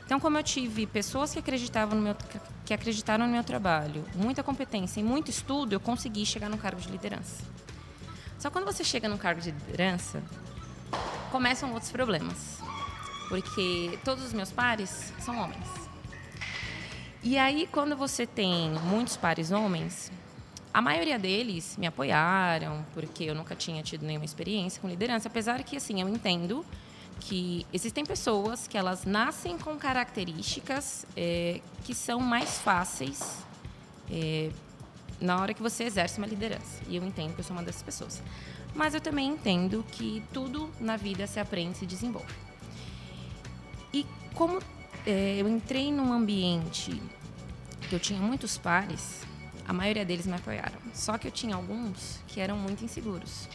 Então, 0.05 0.21
como 0.21 0.39
eu 0.39 0.43
tive 0.43 0.87
pessoas 0.87 1.33
que 1.33 1.39
acreditavam 1.39 1.99
no 1.99 2.03
meu, 2.03 2.17
que 2.65 2.73
acreditaram 2.73 3.27
no 3.27 3.33
meu 3.33 3.43
trabalho, 3.43 4.05
muita 4.15 4.43
competência 4.43 5.01
e 5.01 5.03
muito 5.03 5.31
estudo, 5.31 5.73
eu 5.73 5.81
consegui 5.81 6.25
chegar 6.25 6.49
no 6.49 6.59
cargo 6.59 6.81
de 6.81 6.89
liderança. 6.89 7.45
Só 8.39 8.51
quando 8.51 8.65
você 8.65 8.85
chega 8.85 9.09
no 9.09 9.19
cargo 9.19 9.41
de 9.41 9.51
liderança, 9.51 10.23
começam 11.33 11.73
outros 11.73 11.91
problemas, 11.91 12.59
porque 13.29 13.99
todos 14.05 14.25
os 14.25 14.33
meus 14.33 14.53
pares 14.53 15.13
são 15.19 15.37
homens. 15.39 15.86
E 17.29 17.37
aí, 17.37 17.69
quando 17.73 17.97
você 17.97 18.25
tem 18.25 18.71
muitos 18.85 19.17
pares 19.17 19.51
homens, 19.51 20.13
a 20.73 20.81
maioria 20.81 21.19
deles 21.19 21.77
me 21.77 21.85
apoiaram, 21.85 22.87
porque 22.95 23.25
eu 23.25 23.35
nunca 23.35 23.57
tinha 23.57 23.83
tido 23.83 24.07
nenhuma 24.07 24.25
experiência 24.25 24.81
com 24.81 24.87
liderança, 24.87 25.27
apesar 25.27 25.61
que, 25.65 25.77
assim, 25.77 26.01
eu 26.01 26.09
entendo 26.09 26.65
que 27.19 27.67
existem 27.73 28.07
pessoas 28.07 28.69
que 28.69 28.79
elas 28.79 29.05
nascem 29.05 29.59
com 29.59 29.77
características 29.77 31.05
é, 31.17 31.61
que 31.83 31.97
são 31.97 32.21
mais 32.21 32.61
fáceis 32.61 33.45
é, 34.09 34.53
na 35.21 35.41
hora 35.41 35.53
que 35.53 35.61
você 35.61 35.83
exerce 35.83 36.19
uma 36.19 36.29
liderança. 36.29 36.81
E 36.87 36.95
eu 36.95 37.05
entendo 37.05 37.35
que 37.35 37.41
eu 37.41 37.45
sou 37.45 37.57
uma 37.57 37.65
dessas 37.65 37.83
pessoas. 37.83 38.23
Mas 38.73 38.95
eu 38.95 39.01
também 39.01 39.31
entendo 39.31 39.85
que 39.91 40.23
tudo 40.33 40.71
na 40.79 40.97
vida 40.97 41.27
se 41.27 41.41
aprende 41.41 41.73
e 41.73 41.79
se 41.81 41.87
desenvolve. 41.87 42.33
E 43.93 44.07
como 44.33 44.61
é, 45.07 45.37
eu 45.39 45.49
entrei 45.49 45.93
num 45.93 46.13
ambiente 46.13 47.01
que 47.89 47.95
eu 47.95 48.01
tinha 48.01 48.21
muitos 48.21 48.59
pares, 48.59 49.23
a 49.67 49.73
maioria 49.73 50.05
deles 50.05 50.27
me 50.27 50.35
apoiaram. 50.35 50.79
Só 50.93 51.17
que 51.17 51.29
eu 51.29 51.31
tinha 51.31 51.55
alguns 51.55 52.21
que 52.27 52.41
eram 52.41 52.57
muito 52.57 52.85
inseguros. 52.85 53.49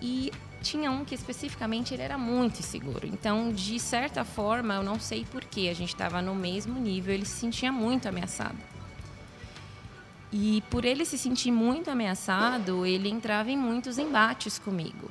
E 0.00 0.32
tinha 0.62 0.90
um 0.90 1.04
que 1.04 1.14
especificamente 1.14 1.92
ele 1.92 2.02
era 2.02 2.16
muito 2.16 2.60
inseguro. 2.60 3.06
Então, 3.06 3.52
de 3.52 3.78
certa 3.78 4.24
forma, 4.24 4.74
eu 4.74 4.82
não 4.82 4.98
sei 4.98 5.26
porquê, 5.30 5.68
a 5.70 5.74
gente 5.74 5.90
estava 5.90 6.22
no 6.22 6.34
mesmo 6.34 6.78
nível, 6.78 7.14
ele 7.14 7.26
se 7.26 7.36
sentia 7.36 7.70
muito 7.70 8.08
ameaçado. 8.08 8.58
E 10.32 10.62
por 10.70 10.84
ele 10.84 11.04
se 11.04 11.18
sentir 11.18 11.50
muito 11.50 11.90
ameaçado, 11.90 12.86
ele 12.86 13.08
entrava 13.08 13.50
em 13.50 13.58
muitos 13.58 13.98
embates 13.98 14.58
comigo. 14.58 15.10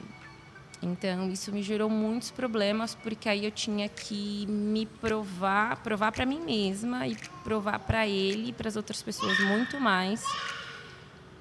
Então, 0.82 1.30
isso 1.30 1.52
me 1.52 1.62
gerou 1.62 1.90
muitos 1.90 2.32
problemas, 2.32 2.96
porque 2.96 3.28
aí 3.28 3.44
eu 3.44 3.52
tinha 3.52 3.90
que 3.90 4.46
me 4.48 4.86
provar, 4.86 5.78
provar 5.84 6.12
para 6.12 6.26
mim 6.26 6.40
mesma 6.40 7.06
e 7.06 7.18
provar 7.44 7.80
para 7.80 8.08
ele 8.08 8.50
e 8.50 8.54
para 8.54 8.70
as 8.70 8.78
outras 8.78 9.02
pessoas 9.02 9.38
muito 9.40 9.80
mais 9.80 10.24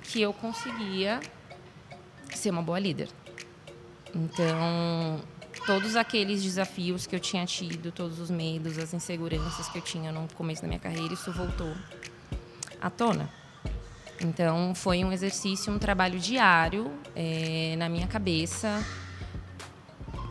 que 0.02 0.20
eu 0.20 0.32
conseguia 0.32 1.20
ser 2.34 2.50
uma 2.50 2.62
boa 2.62 2.80
líder. 2.80 3.08
Então, 4.12 5.22
todos 5.66 5.94
aqueles 5.94 6.42
desafios 6.42 7.06
que 7.06 7.14
eu 7.14 7.20
tinha 7.20 7.46
tido, 7.46 7.92
todos 7.92 8.18
os 8.18 8.30
medos, 8.30 8.76
as 8.76 8.92
inseguranças 8.92 9.68
que 9.68 9.78
eu 9.78 9.82
tinha 9.82 10.10
no 10.10 10.26
começo 10.34 10.62
da 10.62 10.68
minha 10.68 10.80
carreira, 10.80 11.14
isso 11.14 11.30
voltou 11.30 11.72
à 12.80 12.90
tona. 12.90 13.30
Então, 14.20 14.74
foi 14.74 15.04
um 15.04 15.12
exercício, 15.12 15.72
um 15.72 15.78
trabalho 15.78 16.18
diário 16.18 16.90
eh, 17.14 17.76
na 17.78 17.88
minha 17.88 18.08
cabeça. 18.08 18.84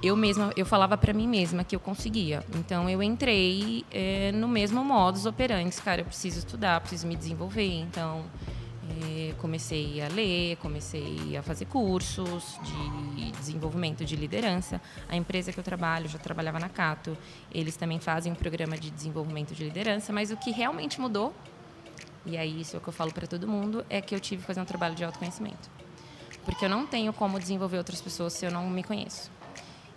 Eu 0.02 0.16
mesma, 0.16 0.52
eu 0.56 0.66
falava 0.66 0.96
para 0.98 1.12
mim 1.12 1.28
mesma 1.28 1.64
que 1.64 1.76
eu 1.76 1.80
conseguia. 1.80 2.44
Então, 2.56 2.90
eu 2.90 3.02
entrei 3.02 3.84
eh, 3.92 4.32
no 4.32 4.48
mesmo 4.48 4.84
modus 4.84 5.26
operandi. 5.26 5.76
Cara, 5.82 6.02
eu 6.02 6.06
preciso 6.06 6.40
estudar, 6.40 6.80
preciso 6.82 7.08
me 7.08 7.16
desenvolver. 7.16 7.80
Então, 7.80 8.24
eh, 9.02 9.34
comecei 9.40 10.00
a 10.02 10.08
ler, 10.08 10.58
comecei 10.58 11.36
a 11.36 11.42
fazer 11.42 11.66
cursos 11.66 12.60
de 12.64 13.32
desenvolvimento 13.32 14.06
de 14.06 14.16
liderança. 14.16 14.80
A 15.10 15.16
empresa 15.16 15.52
que 15.52 15.60
eu 15.60 15.64
trabalho, 15.64 16.08
já 16.08 16.20
trabalhava 16.20 16.60
na 16.60 16.70
Cato, 16.70 17.18
eles 17.52 17.76
também 17.76 18.00
fazem 18.00 18.32
um 18.32 18.36
programa 18.36 18.78
de 18.78 18.92
desenvolvimento 18.92 19.56
de 19.56 19.64
liderança. 19.64 20.14
Mas 20.14 20.30
o 20.30 20.38
que 20.38 20.52
realmente 20.52 21.02
mudou 21.02 21.34
e 22.28 22.38
aí 22.38 22.60
isso 22.60 22.76
é 22.76 22.80
o 22.80 22.82
que 22.82 22.90
eu 22.90 22.94
falo 22.94 23.12
para 23.14 23.26
todo 23.26 23.48
mundo, 23.48 23.86
é 23.90 24.02
que 24.02 24.14
eu 24.14 24.20
tive 24.20 24.42
que 24.42 24.48
fazer 24.48 24.60
um 24.60 24.66
trabalho 24.66 24.94
de 24.94 25.04
autoconhecimento. 25.04 25.70
Porque 26.44 26.66
eu 26.66 26.70
não 26.70 26.86
tenho 26.86 27.14
como 27.14 27.40
desenvolver 27.40 27.78
outras 27.78 28.02
pessoas 28.02 28.34
se 28.34 28.46
eu 28.46 28.52
não 28.52 28.70
me 28.70 28.84
conheço. 28.84 29.32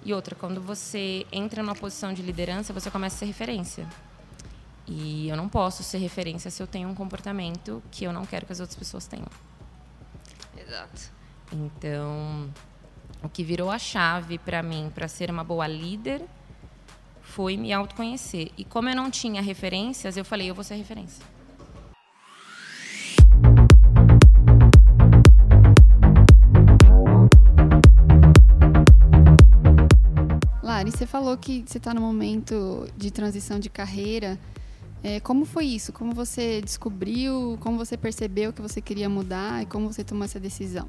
E 0.04 0.14
outra, 0.14 0.34
quando 0.34 0.60
você 0.60 1.26
entra 1.30 1.62
numa 1.62 1.74
posição 1.74 2.12
de 2.12 2.22
liderança, 2.22 2.72
você 2.72 2.90
começa 2.90 3.16
a 3.16 3.18
ser 3.18 3.26
referência. 3.26 3.86
E 4.86 5.28
eu 5.28 5.36
não 5.36 5.48
posso 5.48 5.82
ser 5.82 5.98
referência 5.98 6.50
se 6.50 6.62
eu 6.62 6.66
tenho 6.66 6.88
um 6.88 6.94
comportamento 6.94 7.82
que 7.90 8.04
eu 8.04 8.12
não 8.12 8.24
quero 8.24 8.46
que 8.46 8.52
as 8.52 8.60
outras 8.60 8.78
pessoas 8.78 9.06
tenham. 9.06 9.28
Exato. 10.56 11.12
Então, 11.52 12.50
o 13.22 13.28
que 13.28 13.44
virou 13.44 13.70
a 13.70 13.78
chave 13.78 14.38
para 14.38 14.62
mim 14.62 14.90
para 14.94 15.06
ser 15.06 15.30
uma 15.30 15.44
boa 15.44 15.66
líder 15.66 16.22
foi 17.22 17.56
me 17.56 17.72
autoconhecer. 17.72 18.50
E 18.56 18.64
como 18.64 18.88
eu 18.88 18.96
não 18.96 19.10
tinha 19.10 19.40
referências, 19.40 20.16
eu 20.16 20.24
falei, 20.24 20.50
eu 20.50 20.54
vou 20.54 20.64
ser 20.64 20.74
referência. 20.74 21.24
Você 31.00 31.06
falou 31.06 31.34
que 31.38 31.64
você 31.66 31.78
está 31.78 31.94
no 31.94 32.00
momento 32.02 32.86
de 32.94 33.10
transição 33.10 33.58
de 33.58 33.70
carreira. 33.70 34.38
É, 35.02 35.18
como 35.18 35.46
foi 35.46 35.64
isso? 35.64 35.94
Como 35.94 36.12
você 36.12 36.60
descobriu? 36.60 37.56
Como 37.62 37.78
você 37.78 37.96
percebeu 37.96 38.52
que 38.52 38.60
você 38.60 38.82
queria 38.82 39.08
mudar? 39.08 39.62
E 39.62 39.66
como 39.66 39.90
você 39.90 40.04
tomou 40.04 40.26
essa 40.26 40.38
decisão? 40.38 40.86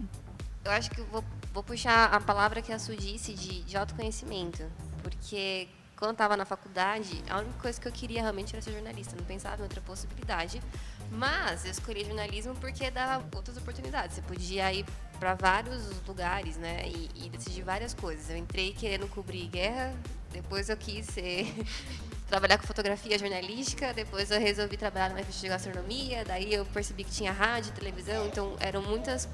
Eu 0.65 0.71
acho 0.71 0.91
que 0.91 1.01
vou 1.03 1.23
vou 1.53 1.63
puxar 1.63 2.13
a 2.13 2.19
palavra 2.19 2.61
que 2.61 2.73
a 2.73 2.79
Su 2.79 2.95
disse 2.95 3.33
de, 3.33 3.61
de 3.63 3.77
autoconhecimento, 3.77 4.63
porque 5.01 5.67
quando 5.97 6.11
estava 6.11 6.35
na 6.35 6.45
faculdade, 6.45 7.21
a 7.29 7.39
única 7.39 7.59
coisa 7.59 7.79
que 7.79 7.87
eu 7.87 7.91
queria 7.91 8.21
realmente 8.21 8.53
era 8.53 8.61
ser 8.61 8.71
jornalista, 8.71 9.15
não 9.15 9.23
pensava 9.23 9.61
em 9.61 9.63
outra 9.63 9.81
possibilidade. 9.81 10.61
Mas 11.09 11.63
eu 11.65 11.71
escolhi 11.71 12.03
jornalismo 12.03 12.53
porque 12.55 12.89
dava 12.91 13.23
outras 13.33 13.55
oportunidades. 13.57 14.15
Você 14.15 14.21
podia 14.21 14.73
ir 14.73 14.85
para 15.21 15.35
vários 15.35 15.83
lugares, 16.07 16.57
né, 16.57 16.81
e, 16.87 17.25
e 17.25 17.29
decidir 17.29 17.61
várias 17.61 17.93
coisas. 17.93 18.27
Eu 18.27 18.37
entrei 18.37 18.73
querendo 18.73 19.07
cobrir 19.07 19.45
guerra, 19.45 19.93
depois 20.33 20.67
eu 20.67 20.75
quis 20.75 21.05
ser 21.05 21.45
trabalhar 22.27 22.57
com 22.57 22.65
fotografia 22.65 23.19
jornalística, 23.19 23.93
depois 23.93 24.31
eu 24.31 24.39
resolvi 24.39 24.77
trabalhar 24.77 25.09
numa 25.09 25.19
revista 25.19 25.41
de 25.41 25.49
gastronomia, 25.49 26.25
daí 26.25 26.51
eu 26.51 26.65
percebi 26.65 27.03
que 27.03 27.11
tinha 27.11 27.31
rádio, 27.31 27.71
televisão, 27.71 28.25
então 28.25 28.55
eram 28.59 28.81
muitas 28.81 29.29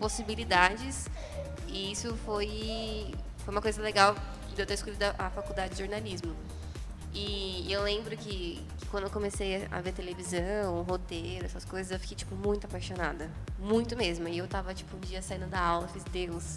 possibilidades 0.00 1.06
e 1.68 1.92
isso 1.92 2.16
foi, 2.24 3.14
foi 3.44 3.52
uma 3.52 3.60
coisa 3.60 3.82
legal 3.82 4.16
de 4.54 4.62
eu 4.62 4.64
ter 4.64 4.72
escolhido 4.72 5.04
a 5.18 5.28
faculdade 5.28 5.74
de 5.74 5.80
jornalismo. 5.80 6.34
E 7.18 7.72
eu 7.72 7.82
lembro 7.82 8.14
que, 8.14 8.62
que, 8.78 8.86
quando 8.90 9.04
eu 9.04 9.10
comecei 9.10 9.66
a 9.70 9.80
ver 9.80 9.92
televisão, 9.92 10.82
roteiro, 10.82 11.46
essas 11.46 11.64
coisas, 11.64 11.90
eu 11.90 11.98
fiquei, 11.98 12.14
tipo, 12.14 12.36
muito 12.36 12.66
apaixonada. 12.66 13.30
Muito 13.58 13.96
mesmo. 13.96 14.28
E 14.28 14.36
eu 14.36 14.46
tava, 14.46 14.74
tipo, 14.74 14.98
um 14.98 15.00
dia 15.00 15.22
saindo 15.22 15.46
da 15.46 15.58
aula, 15.58 15.88
fiz, 15.88 16.04
Deus, 16.04 16.56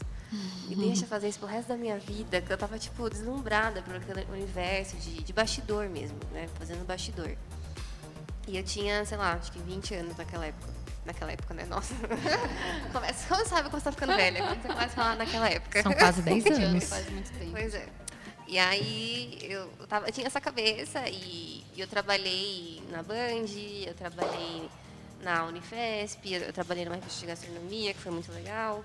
me 0.67 0.75
deixa 0.75 1.07
fazer 1.07 1.29
isso 1.29 1.39
pro 1.39 1.47
resto 1.47 1.69
da 1.69 1.77
minha 1.77 1.97
vida. 1.97 2.41
Que 2.41 2.51
eu 2.51 2.57
tava, 2.57 2.77
tipo, 2.77 3.09
deslumbrada 3.09 3.81
por 3.81 3.95
aquele 3.95 4.25
universo 4.29 4.97
de, 4.97 5.23
de 5.23 5.31
bastidor 5.31 5.87
mesmo, 5.87 6.17
né? 6.33 6.49
Fazendo 6.59 6.85
bastidor. 6.85 7.31
E 8.45 8.57
eu 8.57 8.63
tinha, 8.63 9.05
sei 9.05 9.17
lá, 9.17 9.35
acho 9.35 9.53
que 9.53 9.59
20 9.59 9.95
anos 9.95 10.17
naquela 10.17 10.45
época. 10.45 10.73
Naquela 11.05 11.31
época, 11.31 11.53
né? 11.53 11.65
Nossa. 11.69 11.95
Começa, 12.91 13.27
como 13.29 13.47
sabe 13.47 13.69
quando 13.69 13.81
você 13.81 13.85
tá 13.85 13.91
ficando 13.93 14.13
velha? 14.13 14.43
Quando 14.43 14.61
você 14.61 14.67
começa 14.67 14.85
a 14.87 14.89
falar 14.89 15.15
naquela 15.15 15.49
época. 15.49 15.81
São 15.81 15.93
quase 15.93 16.21
10 16.21 16.45
anos. 16.59 16.83
Faz 16.83 17.09
muito 17.09 17.31
tempo. 17.31 17.51
Pois 17.51 17.73
é. 17.73 17.87
E 18.49 18.57
aí 18.57 19.37
eu, 19.43 19.69
tava, 19.87 20.07
eu 20.07 20.11
tinha 20.11 20.25
essa 20.25 20.41
cabeça 20.41 21.07
e, 21.07 21.63
eu 21.77 21.87
trabalhei 21.87 22.81
na 22.89 23.03
Band, 23.03 23.45
eu 23.85 23.93
trabalhei 23.93 24.67
na 25.21 25.45
Unifesp, 25.45 26.33
eu, 26.33 26.41
eu 26.41 26.51
trabalhei 26.51 26.83
numa 26.83 26.95
revista 26.95 27.19
de 27.19 27.27
gastronomia, 27.27 27.93
que 27.93 27.99
foi 27.99 28.11
muito 28.11 28.31
legal. 28.31 28.83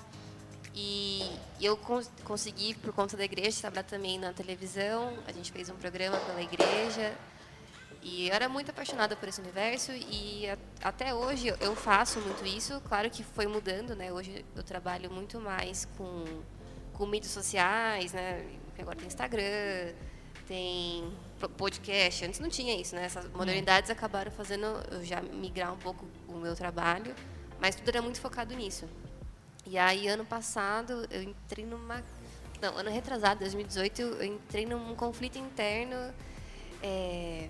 E, 0.75 1.23
eu 1.59 1.79
cons 1.79 2.11
consegui, 2.25 2.75
por 2.75 2.93
conta 2.93 3.17
da 3.17 3.25
igreja, 3.25 3.59
trabalhar 3.63 3.85
também 3.85 4.19
na 4.19 4.35
televisão. 4.35 5.17
A 5.27 5.33
gente 5.33 5.51
fez 5.51 5.71
um 5.71 5.77
programa 5.77 6.19
pela 6.19 6.43
igreja. 6.43 7.17
E 8.03 8.29
eu 8.29 8.35
era 8.35 8.51
muito 8.51 8.71
apaixonada 8.71 9.17
por 9.17 9.31
esse 9.31 9.41
universo 9.41 9.93
e 9.93 10.45
até 10.83 11.15
hoje 11.15 11.49
eu 11.59 11.75
faço 11.75 12.21
muito 12.21 12.45
isso. 12.45 12.79
Claro 12.83 13.09
que 13.09 13.25
foi 13.25 13.47
mudando, 13.47 13.97
né? 13.97 14.13
Hoje 14.13 14.45
eu 14.55 14.63
trabalho 14.63 15.11
muito 15.11 15.41
mais 15.41 15.89
com, 15.97 16.23
com 16.93 17.07
mídias 17.07 17.33
sociais, 17.33 18.13
né? 18.13 18.45
Agora 18.79 18.97
tem 18.97 19.07
Instagram, 19.07 19.93
tem 20.47 21.13
podcast. 21.57 22.25
Antes 22.25 22.41
não 22.41 22.49
tinha 22.49 22.79
isso, 22.79 22.95
né? 22.95 23.05
Essas 23.05 23.29
modernidades 23.31 23.91
acabaram 23.91 24.31
fazendo 24.31 24.67
eu 24.91 25.05
já 25.05 25.21
migrar 25.21 25.73
um 25.73 25.79
pouco 25.79 26.07
o 26.29 26.35
meu 26.35 26.55
trabalho, 26.55 27.15
mas 27.61 27.75
tudo 27.75 27.89
era 27.89 28.03
muito 28.03 28.21
focado 28.21 28.55
nisso. 28.55 28.89
E 29.67 29.79
aí, 29.79 30.09
ano 30.09 30.25
passado, 30.25 31.07
eu 31.11 31.23
entrei 31.23 31.65
numa. 31.65 32.03
Não, 32.61 32.77
ano 32.77 32.91
retrasado, 32.91 33.41
2018, 33.41 34.03
eu 34.03 34.25
entrei 34.25 34.67
num 34.67 34.95
conflito 34.95 35.39
interno. 35.39 36.13
É, 36.83 37.49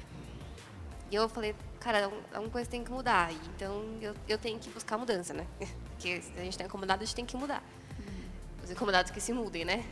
e 1.11 1.15
eu 1.15 1.29
falei, 1.29 1.55
cara, 1.81 2.11
alguma 2.33 2.51
coisa 2.51 2.71
tem 2.71 2.85
que 2.85 2.91
mudar. 2.91 3.33
Então, 3.33 3.85
eu, 4.01 4.15
eu 4.29 4.39
tenho 4.39 4.59
que 4.59 4.71
buscar 4.71 4.97
mudança, 4.97 5.35
né? 5.35 5.47
Porque 5.91 6.23
se 6.23 6.33
a 6.33 6.43
gente 6.43 6.53
está 6.53 6.65
incomodado, 6.65 7.03
a 7.03 7.07
gente 7.07 7.15
tem 7.15 7.27
que 7.27 7.37
mudar 7.37 7.63
os 8.65 8.71
incomodados 8.71 9.11
que 9.11 9.21
se 9.21 9.33
mudem, 9.33 9.65
né? 9.65 9.85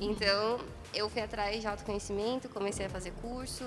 Então, 0.00 0.60
eu 0.94 1.08
fui 1.08 1.22
atrás 1.22 1.60
de 1.60 1.66
autoconhecimento, 1.66 2.48
comecei 2.48 2.86
a 2.86 2.88
fazer 2.88 3.12
curso, 3.20 3.64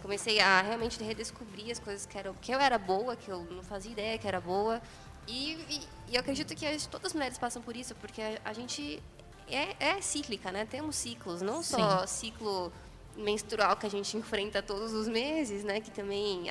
comecei 0.00 0.40
a 0.40 0.62
realmente 0.62 1.02
redescobrir 1.02 1.70
as 1.70 1.78
coisas 1.78 2.06
que, 2.06 2.16
eram, 2.16 2.34
que 2.34 2.52
eu 2.52 2.58
era 2.58 2.78
boa, 2.78 3.14
que 3.16 3.28
eu 3.30 3.44
não 3.50 3.62
fazia 3.62 3.92
ideia 3.92 4.18
que 4.18 4.26
era 4.26 4.40
boa. 4.40 4.80
E, 5.26 5.52
e, 5.52 5.88
e 6.08 6.14
eu 6.14 6.20
acredito 6.20 6.54
que 6.54 6.88
todas 6.88 7.08
as 7.08 7.12
mulheres 7.12 7.36
passam 7.36 7.60
por 7.60 7.76
isso, 7.76 7.94
porque 7.96 8.22
a, 8.22 8.38
a 8.46 8.52
gente 8.52 9.02
é, 9.50 9.76
é, 9.78 10.00
cíclica, 10.00 10.50
né? 10.50 10.66
Temos 10.66 10.96
ciclos, 10.96 11.42
não 11.42 11.62
Sim. 11.62 11.76
só 11.76 12.06
ciclo 12.06 12.72
menstrual 13.16 13.76
que 13.76 13.86
a 13.86 13.90
gente 13.90 14.16
enfrenta 14.16 14.62
todos 14.62 14.92
os 14.92 15.08
meses, 15.08 15.64
né? 15.64 15.80
Que 15.80 15.90
também 15.90 16.44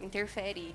interfere 0.00 0.74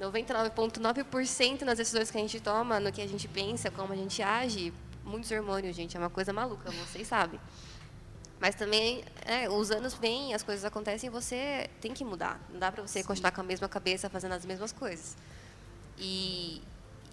99,9% 0.00 1.62
nas 1.62 1.78
decisões 1.78 2.10
que 2.10 2.18
a 2.18 2.20
gente 2.20 2.40
toma, 2.40 2.80
no 2.80 2.92
que 2.92 3.00
a 3.00 3.06
gente 3.06 3.28
pensa, 3.28 3.70
como 3.70 3.92
a 3.92 3.96
gente 3.96 4.22
age, 4.22 4.72
muitos 5.06 5.30
hormônios, 5.30 5.74
gente, 5.74 5.96
é 5.96 6.00
uma 6.00 6.10
coisa 6.10 6.32
maluca, 6.32 6.70
vocês 6.70 7.06
sabem. 7.06 7.40
Mas 8.38 8.54
também, 8.54 9.02
é, 9.24 9.48
os 9.48 9.70
anos 9.70 9.94
vêm, 9.94 10.34
as 10.34 10.42
coisas 10.42 10.64
acontecem 10.64 11.08
você 11.08 11.70
tem 11.80 11.94
que 11.94 12.04
mudar. 12.04 12.38
Não 12.50 12.58
dá 12.58 12.70
para 12.70 12.82
você 12.82 13.00
Sim. 13.00 13.06
continuar 13.06 13.30
com 13.30 13.40
a 13.40 13.44
mesma 13.44 13.68
cabeça 13.68 14.10
fazendo 14.10 14.32
as 14.32 14.44
mesmas 14.44 14.72
coisas. 14.72 15.16
E, 15.96 16.60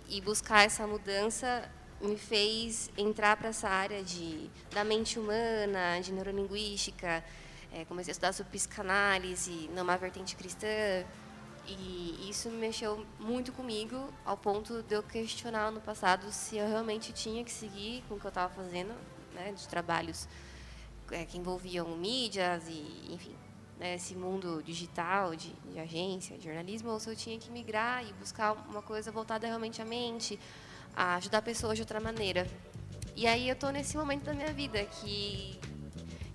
e 0.10 0.20
buscar 0.20 0.66
essa 0.66 0.86
mudança 0.86 1.70
me 2.02 2.18
fez 2.18 2.92
entrar 2.98 3.38
para 3.38 3.50
essa 3.50 3.70
área 3.70 4.04
de, 4.04 4.50
da 4.72 4.84
mente 4.84 5.18
humana, 5.18 6.02
de 6.02 6.12
neurolinguística. 6.12 7.24
É, 7.72 7.86
comecei 7.86 8.12
a 8.12 8.14
estudar 8.14 8.34
sobre 8.34 8.52
psicanálise, 8.52 9.70
numa 9.74 9.96
vertente 9.96 10.36
cristã. 10.36 10.68
E 11.66 12.30
isso 12.30 12.50
mexeu 12.50 13.06
muito 13.20 13.54
comigo, 13.54 14.14
ao 14.26 14.36
ponto 14.36 14.84
de 14.84 14.96
eu 14.96 15.04
questionar 15.04 15.72
no 15.72 15.80
passado 15.80 16.30
se 16.32 16.58
eu 16.58 16.68
realmente 16.68 17.14
tinha 17.14 17.44
que 17.44 17.52
seguir 17.52 18.04
com 18.08 18.16
o 18.16 18.20
que 18.20 18.26
eu 18.26 18.30
estava 18.30 18.54
fazendo, 18.54 18.94
né, 19.34 19.54
de 19.54 19.68
trabalhos 19.68 20.28
é, 21.12 21.26
que 21.26 21.38
envolviam 21.38 21.88
mídias 21.96 22.64
e, 22.68 23.14
enfim, 23.14 23.36
né, 23.80 23.96
esse 23.96 24.14
mundo 24.14 24.62
digital 24.64 25.36
de, 25.36 25.54
de, 25.72 25.80
agência, 25.80 26.38
de 26.38 26.44
jornalismo, 26.44 26.90
ou 26.90 27.00
se 27.00 27.10
eu 27.10 27.16
tinha 27.16 27.38
que 27.40 27.50
migrar 27.50 28.06
e 28.06 28.12
buscar 28.14 28.54
uma 28.54 28.82
coisa 28.82 29.12
voltada 29.12 29.48
realmente 29.48 29.82
à 29.82 29.86
mente, 29.86 30.38
a 30.96 31.16
ajudar 31.16 31.42
pessoas 31.42 31.76
de 31.76 31.82
outra 31.82 32.00
maneira. 32.00 32.48
E 33.16 33.26
aí 33.26 33.48
eu 33.48 33.54
estou 33.54 33.72
nesse 33.72 33.96
momento 33.96 34.24
da 34.24 34.34
minha 34.34 34.52
vida 34.52 34.84
que 34.84 35.60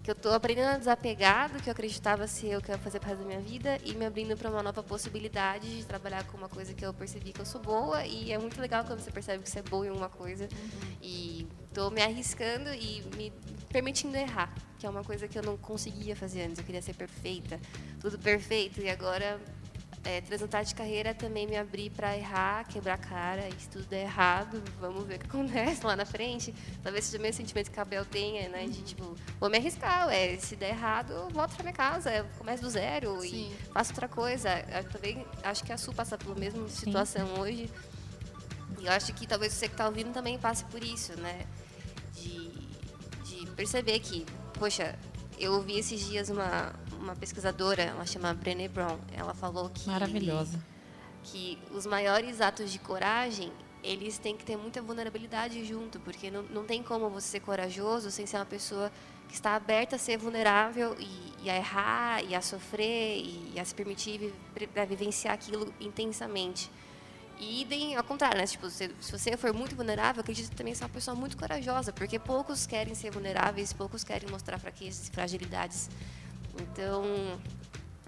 que 0.09 0.13
eu 0.13 0.17
estou 0.17 0.33
aprendendo 0.33 0.69
a 0.69 0.79
desapegar 0.79 1.53
do 1.53 1.63
que 1.63 1.69
eu 1.69 1.73
acreditava 1.73 2.27
ser 2.27 2.57
o 2.57 2.63
que 2.63 2.71
eu 2.71 2.77
ia 2.77 2.79
fazer 2.79 2.99
para 2.99 3.15
da 3.15 3.23
minha 3.23 3.41
vida 3.41 3.79
e 3.85 3.95
me 3.95 4.07
abrindo 4.07 4.35
para 4.39 4.49
uma 4.49 4.63
nova 4.63 4.83
possibilidade 4.83 5.69
de 5.77 5.85
trabalhar 5.85 6.25
com 6.25 6.39
uma 6.39 6.49
coisa 6.49 6.73
que 6.73 6.83
eu 6.83 6.95
percebi 6.95 7.31
que 7.31 7.41
eu 7.41 7.45
sou 7.45 7.61
boa 7.61 8.07
e 8.07 8.33
é 8.33 8.39
muito 8.39 8.59
legal 8.59 8.85
quando 8.87 9.01
você 9.01 9.11
percebe 9.11 9.43
que 9.43 9.51
você 9.51 9.59
é 9.59 9.63
boa 9.63 9.87
em 9.87 9.91
uma 9.91 10.09
coisa 10.09 10.45
uhum. 10.45 10.97
e 11.03 11.47
estou 11.69 11.91
me 11.91 12.01
arriscando 12.01 12.71
e 12.73 13.03
me 13.19 13.31
permitindo 13.69 14.17
errar, 14.17 14.51
que 14.79 14.87
é 14.87 14.89
uma 14.89 15.05
coisa 15.05 15.29
que 15.29 15.39
eu 15.39 15.43
não 15.43 15.59
conseguia 15.59 16.17
fazer 16.17 16.41
antes, 16.41 16.59
eu 16.59 16.65
queria 16.65 16.81
ser 16.81 16.95
perfeita, 16.95 17.61
tudo 18.01 18.19
perfeito 18.19 18.81
e 18.81 18.89
agora 18.89 19.39
é, 20.05 20.21
transitar 20.21 20.65
de 20.65 20.75
carreira 20.75 21.15
também 21.15 21.47
me 21.47 21.57
abrir 21.57 21.91
para 21.91 22.17
errar, 22.17 22.65
quebrar 22.67 22.95
a 22.95 22.99
cara, 22.99 23.49
e 23.49 23.61
se 23.61 23.69
tudo 23.69 23.85
der 23.87 24.03
errado, 24.03 24.63
vamos 24.81 25.05
ver 25.07 25.17
o 25.17 25.19
que 25.19 25.27
acontece 25.27 25.85
lá 25.87 25.97
na 25.97 26.05
frente. 26.05 26.55
Talvez 26.83 27.05
seja 27.05 27.19
o 27.19 27.21
mesmo 27.21 27.37
sentimento 27.39 27.71
que 27.71 27.81
a 27.81 27.85
Bel 27.85 28.05
tenha, 28.05 28.49
né? 28.49 28.67
De 28.67 28.83
tipo, 28.83 29.15
vou 29.39 29.51
me 29.51 29.59
arriscar, 29.59 30.09
é, 30.11 30.37
se 30.37 30.57
der 30.57 30.71
errado, 30.71 31.13
eu 31.13 31.29
volto 31.31 31.55
para 31.55 31.63
minha 31.63 31.75
casa, 31.75 32.13
eu 32.13 32.25
começo 32.39 32.63
do 32.63 32.71
zero 32.71 33.21
Sim. 33.21 33.53
e 33.53 33.73
faço 33.73 33.93
outra 33.93 34.09
coisa. 34.09 34.49
Eu 34.71 34.85
também 34.85 35.27
acho 35.43 35.65
que 35.65 35.73
a 35.73 35.79
Su 35.79 35.93
passa 35.93 36.17
pela 36.17 36.35
mesma 36.35 36.69
situação 36.69 37.27
Sim. 37.27 37.41
hoje. 37.41 37.71
E 38.81 38.87
eu 38.87 38.93
acho 38.93 39.13
que 39.13 39.27
talvez 39.27 39.53
você 39.53 39.67
que 39.67 39.75
está 39.75 39.87
ouvindo 39.87 40.13
também 40.13 40.39
passe 40.39 40.65
por 40.67 40.83
isso, 40.83 41.19
né? 41.21 41.47
De, 42.15 42.49
de 43.25 43.47
perceber 43.57 43.99
que, 44.01 44.25
poxa, 44.55 44.97
eu 45.39 45.55
ouvi 45.55 45.79
esses 45.79 46.05
dias 46.07 46.29
uma, 46.29 46.73
uma 46.99 47.17
pesquisadora, 47.17 47.83
ela 47.83 48.07
chama 48.07 48.33
Brené 48.35 48.69
Brown, 48.69 48.99
ela 49.15 49.35
falou 49.35 49.71
que 49.71 49.87
maravilhosa 49.89 50.61
que 51.23 51.59
os 51.73 51.87
maiores 51.87 52.41
atos 52.41 52.73
de 52.73 52.79
coragem 52.79 53.53
eles 53.83 54.19
têm 54.19 54.37
que 54.37 54.45
ter 54.45 54.57
muita 54.57 54.83
vulnerabilidade 54.83 55.65
junto, 55.65 56.01
porque 56.01 56.31
não, 56.31 56.43
não 56.45 56.65
tem 56.65 56.83
como 56.83 57.09
você 57.09 57.29
ser 57.29 57.41
corajoso 57.41 58.11
sem 58.11 58.27
ser 58.27 58.37
uma 58.37 58.45
pessoa 58.45 58.91
que 59.29 59.35
está 59.35 59.55
aberta 59.55 59.97
a 59.97 59.99
ser 59.99 60.19
vulnerável 60.19 60.97
e, 60.99 61.45
e 61.45 61.51
a 61.51 61.57
errar, 61.57 62.25
e 62.25 62.35
a 62.35 62.41
sofrer, 62.41 63.19
e, 63.19 63.53
e 63.55 63.61
a 63.61 63.65
se 63.65 63.75
permitir 63.75 64.33
a 64.75 64.85
vivenciar 64.85 65.35
aquilo 65.35 65.73
intensamente. 65.81 66.71
E 67.39 67.61
idem 67.63 67.95
ao 67.95 68.03
contrário, 68.03 68.37
né? 68.37 68.47
Tipo, 68.47 68.69
se, 68.69 68.91
se 69.01 69.13
você 69.13 69.37
for 69.37 69.53
muito 69.53 69.77
vulnerável, 69.77 70.21
acredito 70.23 70.51
que 70.51 70.57
também 70.57 70.75
ser 70.75 70.83
uma 70.83 70.91
pessoa 70.91 71.15
muito 71.15 71.37
corajosa, 71.37 71.93
porque 71.93 72.19
poucos 72.19 72.67
querem 72.67 72.97
ser 72.97 73.13
vulneráveis, 73.13 73.73
poucos 73.73 74.03
querem 74.03 74.29
mostrar 74.29 74.59
fraquezas 74.59 75.07
e 75.07 75.11
fragilidades. 75.13 75.89
Então, 76.61 77.05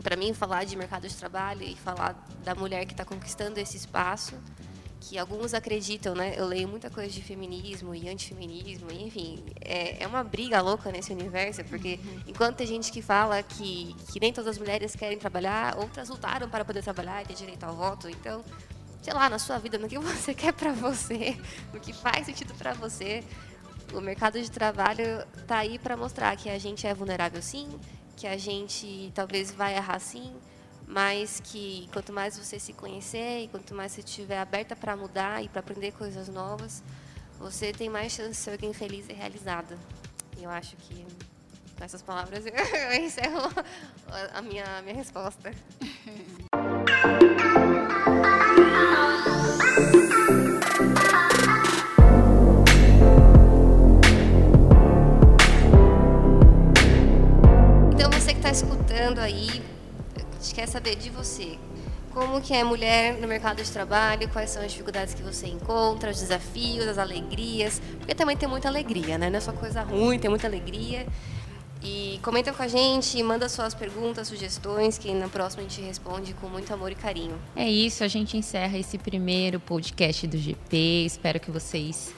para 0.02 0.16
mim, 0.16 0.32
falar 0.32 0.64
de 0.64 0.76
mercado 0.76 1.08
de 1.08 1.14
trabalho 1.14 1.62
e 1.62 1.74
falar 1.76 2.14
da 2.44 2.54
mulher 2.54 2.84
que 2.86 2.92
está 2.92 3.04
conquistando 3.04 3.58
esse 3.58 3.76
espaço, 3.76 4.34
que 5.00 5.18
alguns 5.18 5.54
acreditam, 5.54 6.14
né? 6.14 6.34
Eu 6.36 6.46
leio 6.46 6.68
muita 6.68 6.90
coisa 6.90 7.10
de 7.10 7.22
feminismo 7.22 7.94
e 7.94 8.08
antifeminismo, 8.08 8.92
enfim, 8.92 9.42
é, 9.60 10.02
é 10.02 10.06
uma 10.06 10.22
briga 10.22 10.60
louca 10.60 10.92
nesse 10.92 11.12
universo, 11.12 11.64
porque 11.64 11.98
uhum. 12.04 12.22
enquanto 12.26 12.56
tem 12.56 12.66
gente 12.66 12.92
que 12.92 13.00
fala 13.00 13.42
que, 13.42 13.96
que 14.12 14.20
nem 14.20 14.32
todas 14.32 14.50
as 14.50 14.58
mulheres 14.58 14.94
querem 14.94 15.18
trabalhar, 15.18 15.76
outras 15.78 16.08
lutaram 16.10 16.48
para 16.50 16.64
poder 16.64 16.82
trabalhar 16.82 17.22
e 17.22 17.26
ter 17.26 17.34
direito 17.34 17.64
ao 17.64 17.74
voto, 17.74 18.08
então 18.08 18.44
sei 19.02 19.14
lá, 19.14 19.30
na 19.30 19.38
sua 19.38 19.58
vida, 19.58 19.78
no 19.78 19.88
que 19.88 19.96
você 19.98 20.34
quer 20.34 20.52
para 20.52 20.72
você, 20.72 21.36
no 21.72 21.80
que 21.80 21.92
faz 21.92 22.26
sentido 22.26 22.54
para 22.54 22.74
você. 22.74 23.24
o 23.94 24.00
mercado 24.00 24.40
de 24.40 24.50
trabalho 24.50 25.26
está 25.36 25.58
aí 25.58 25.78
para 25.78 25.96
mostrar 25.96 26.36
que 26.36 26.50
a 26.50 26.58
gente 26.58 26.86
é 26.86 26.92
vulnerável 26.92 27.40
sim, 27.40 27.68
que 28.16 28.27
a 28.27 28.37
gente 28.37 29.11
talvez 29.14 29.51
vai 29.51 29.77
errar 29.77 29.99
sim, 29.99 30.35
mas 30.87 31.40
que 31.40 31.88
quanto 31.92 32.12
mais 32.12 32.38
você 32.38 32.59
se 32.59 32.73
conhecer 32.73 33.44
e 33.44 33.49
quanto 33.49 33.75
mais 33.75 33.92
você 33.92 34.01
estiver 34.01 34.38
aberta 34.38 34.75
para 34.75 34.96
mudar 34.96 35.42
e 35.42 35.49
para 35.49 35.61
aprender 35.61 35.92
coisas 35.92 36.29
novas, 36.29 36.83
você 37.38 37.73
tem 37.73 37.88
mais 37.88 38.12
chance 38.12 38.31
de 38.31 38.37
ser 38.37 38.51
alguém 38.53 38.73
feliz 38.73 39.09
e 39.09 39.12
realizada. 39.12 39.79
E 40.37 40.44
eu 40.44 40.51
acho 40.51 40.77
que 40.77 41.07
com 41.77 41.85
essas 41.85 42.03
palavras 42.03 42.44
eu 42.46 42.92
encerro 42.94 43.51
a 44.35 44.42
minha, 44.42 44.64
a 44.79 44.83
minha 44.83 44.94
resposta. 44.94 45.51
Como 62.12 62.40
que 62.40 62.53
é 62.53 62.64
mulher 62.64 63.14
no 63.20 63.29
mercado 63.29 63.62
de 63.62 63.70
trabalho? 63.70 64.29
Quais 64.31 64.51
são 64.51 64.62
as 64.62 64.73
dificuldades 64.73 65.14
que 65.14 65.23
você 65.23 65.46
encontra, 65.46 66.11
os 66.11 66.18
desafios, 66.18 66.88
as 66.88 66.99
alegrias? 66.99 67.81
Porque 67.99 68.14
também 68.14 68.37
tem 68.37 68.49
muita 68.49 68.68
alegria, 68.68 69.16
né? 69.16 69.31
Não 69.31 69.37
é 69.37 69.40
só 69.40 69.53
coisa 69.53 69.83
ruim, 69.83 70.18
tem 70.18 70.29
muita 70.29 70.49
alegria. 70.49 71.07
E 71.83 72.18
comenta 72.23 72.53
com 72.53 72.62
a 72.62 72.68
gente, 72.68 73.23
manda 73.23 73.49
suas 73.49 73.75
perguntas, 73.75 74.29
sugestões, 74.29 74.99
que 74.99 75.14
na 75.14 75.29
próxima 75.29 75.62
a 75.62 75.68
gente 75.68 75.81
responde 75.81 76.35
com 76.35 76.49
muito 76.49 76.73
amor 76.75 76.90
e 76.90 76.94
carinho. 76.94 77.38
É 77.55 77.66
isso, 77.68 78.05
a 78.05 78.09
gente 78.09 78.37
encerra 78.37 78.77
esse 78.77 78.99
primeiro 78.99 79.61
podcast 79.61 80.27
do 80.27 80.37
GP. 80.37 81.05
Espero 81.07 81.38
que 81.38 81.51
vocês 81.51 82.12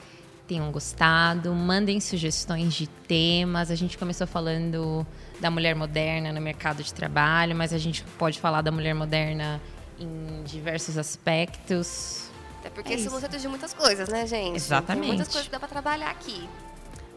tenham 0.48 0.72
gostado. 0.72 1.54
Mandem 1.54 2.00
sugestões 2.00 2.74
de 2.74 2.86
temas. 2.86 3.70
A 3.70 3.74
gente 3.74 3.96
começou 3.96 4.26
falando 4.26 5.06
da 5.38 5.50
mulher 5.50 5.76
moderna 5.76 6.32
no 6.32 6.40
mercado 6.40 6.82
de 6.82 6.92
trabalho, 6.92 7.54
mas 7.54 7.72
a 7.72 7.78
gente 7.78 8.02
pode 8.18 8.40
falar 8.40 8.62
da 8.62 8.72
mulher 8.72 8.94
moderna 8.94 9.60
em 9.98 10.42
diversos 10.44 10.96
aspectos. 10.98 12.30
Até 12.60 12.70
porque 12.70 12.94
é 12.94 12.98
somos 12.98 13.22
de 13.22 13.48
muitas 13.48 13.74
coisas, 13.74 14.08
né, 14.08 14.26
gente? 14.26 14.56
Exatamente. 14.56 15.00
Tem 15.00 15.08
muitas 15.08 15.28
coisas 15.28 15.46
que 15.46 15.52
dá 15.52 15.58
para 15.58 15.68
trabalhar 15.68 16.10
aqui. 16.10 16.48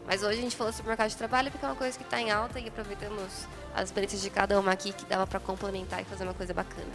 Mas 0.06 0.22
hoje 0.22 0.38
a 0.38 0.42
gente 0.42 0.56
falou 0.56 0.72
sobre 0.72 0.86
o 0.86 0.90
mercado 0.90 1.10
de 1.10 1.16
trabalho 1.16 1.50
porque 1.50 1.64
é 1.64 1.68
uma 1.68 1.74
coisa 1.74 1.98
que 1.98 2.04
está 2.04 2.20
em 2.20 2.30
alta 2.30 2.60
e 2.60 2.68
aproveitamos 2.68 3.46
as 3.74 3.84
experiências 3.84 4.22
de 4.22 4.30
cada 4.30 4.58
uma 4.58 4.72
aqui 4.72 4.92
que 4.92 5.04
dava 5.04 5.26
para 5.26 5.40
complementar 5.40 6.00
e 6.00 6.04
fazer 6.04 6.24
uma 6.24 6.34
coisa 6.34 6.54
bacana. 6.54 6.90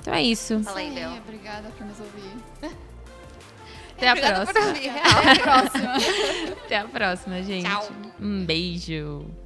Então 0.00 0.14
é 0.14 0.22
isso. 0.22 0.62
Fala 0.62 0.80
aí. 0.80 1.18
Obrigada 1.18 1.70
por 1.70 1.86
nos 1.86 2.00
ouvir. 2.00 2.34
Até 3.96 4.08
a 4.08 4.12
Obrigada 4.12 4.46
próxima. 4.46 4.60
por 4.60 4.68
ouvir. 4.68 4.90
Até 4.98 5.30
a 5.30 5.40
próxima. 5.40 5.96
Até 6.64 6.76
a 6.78 6.88
próxima, 6.88 7.42
gente. 7.42 7.66
Tchau. 7.66 7.88
Um 8.18 8.44
beijo. 8.44 9.39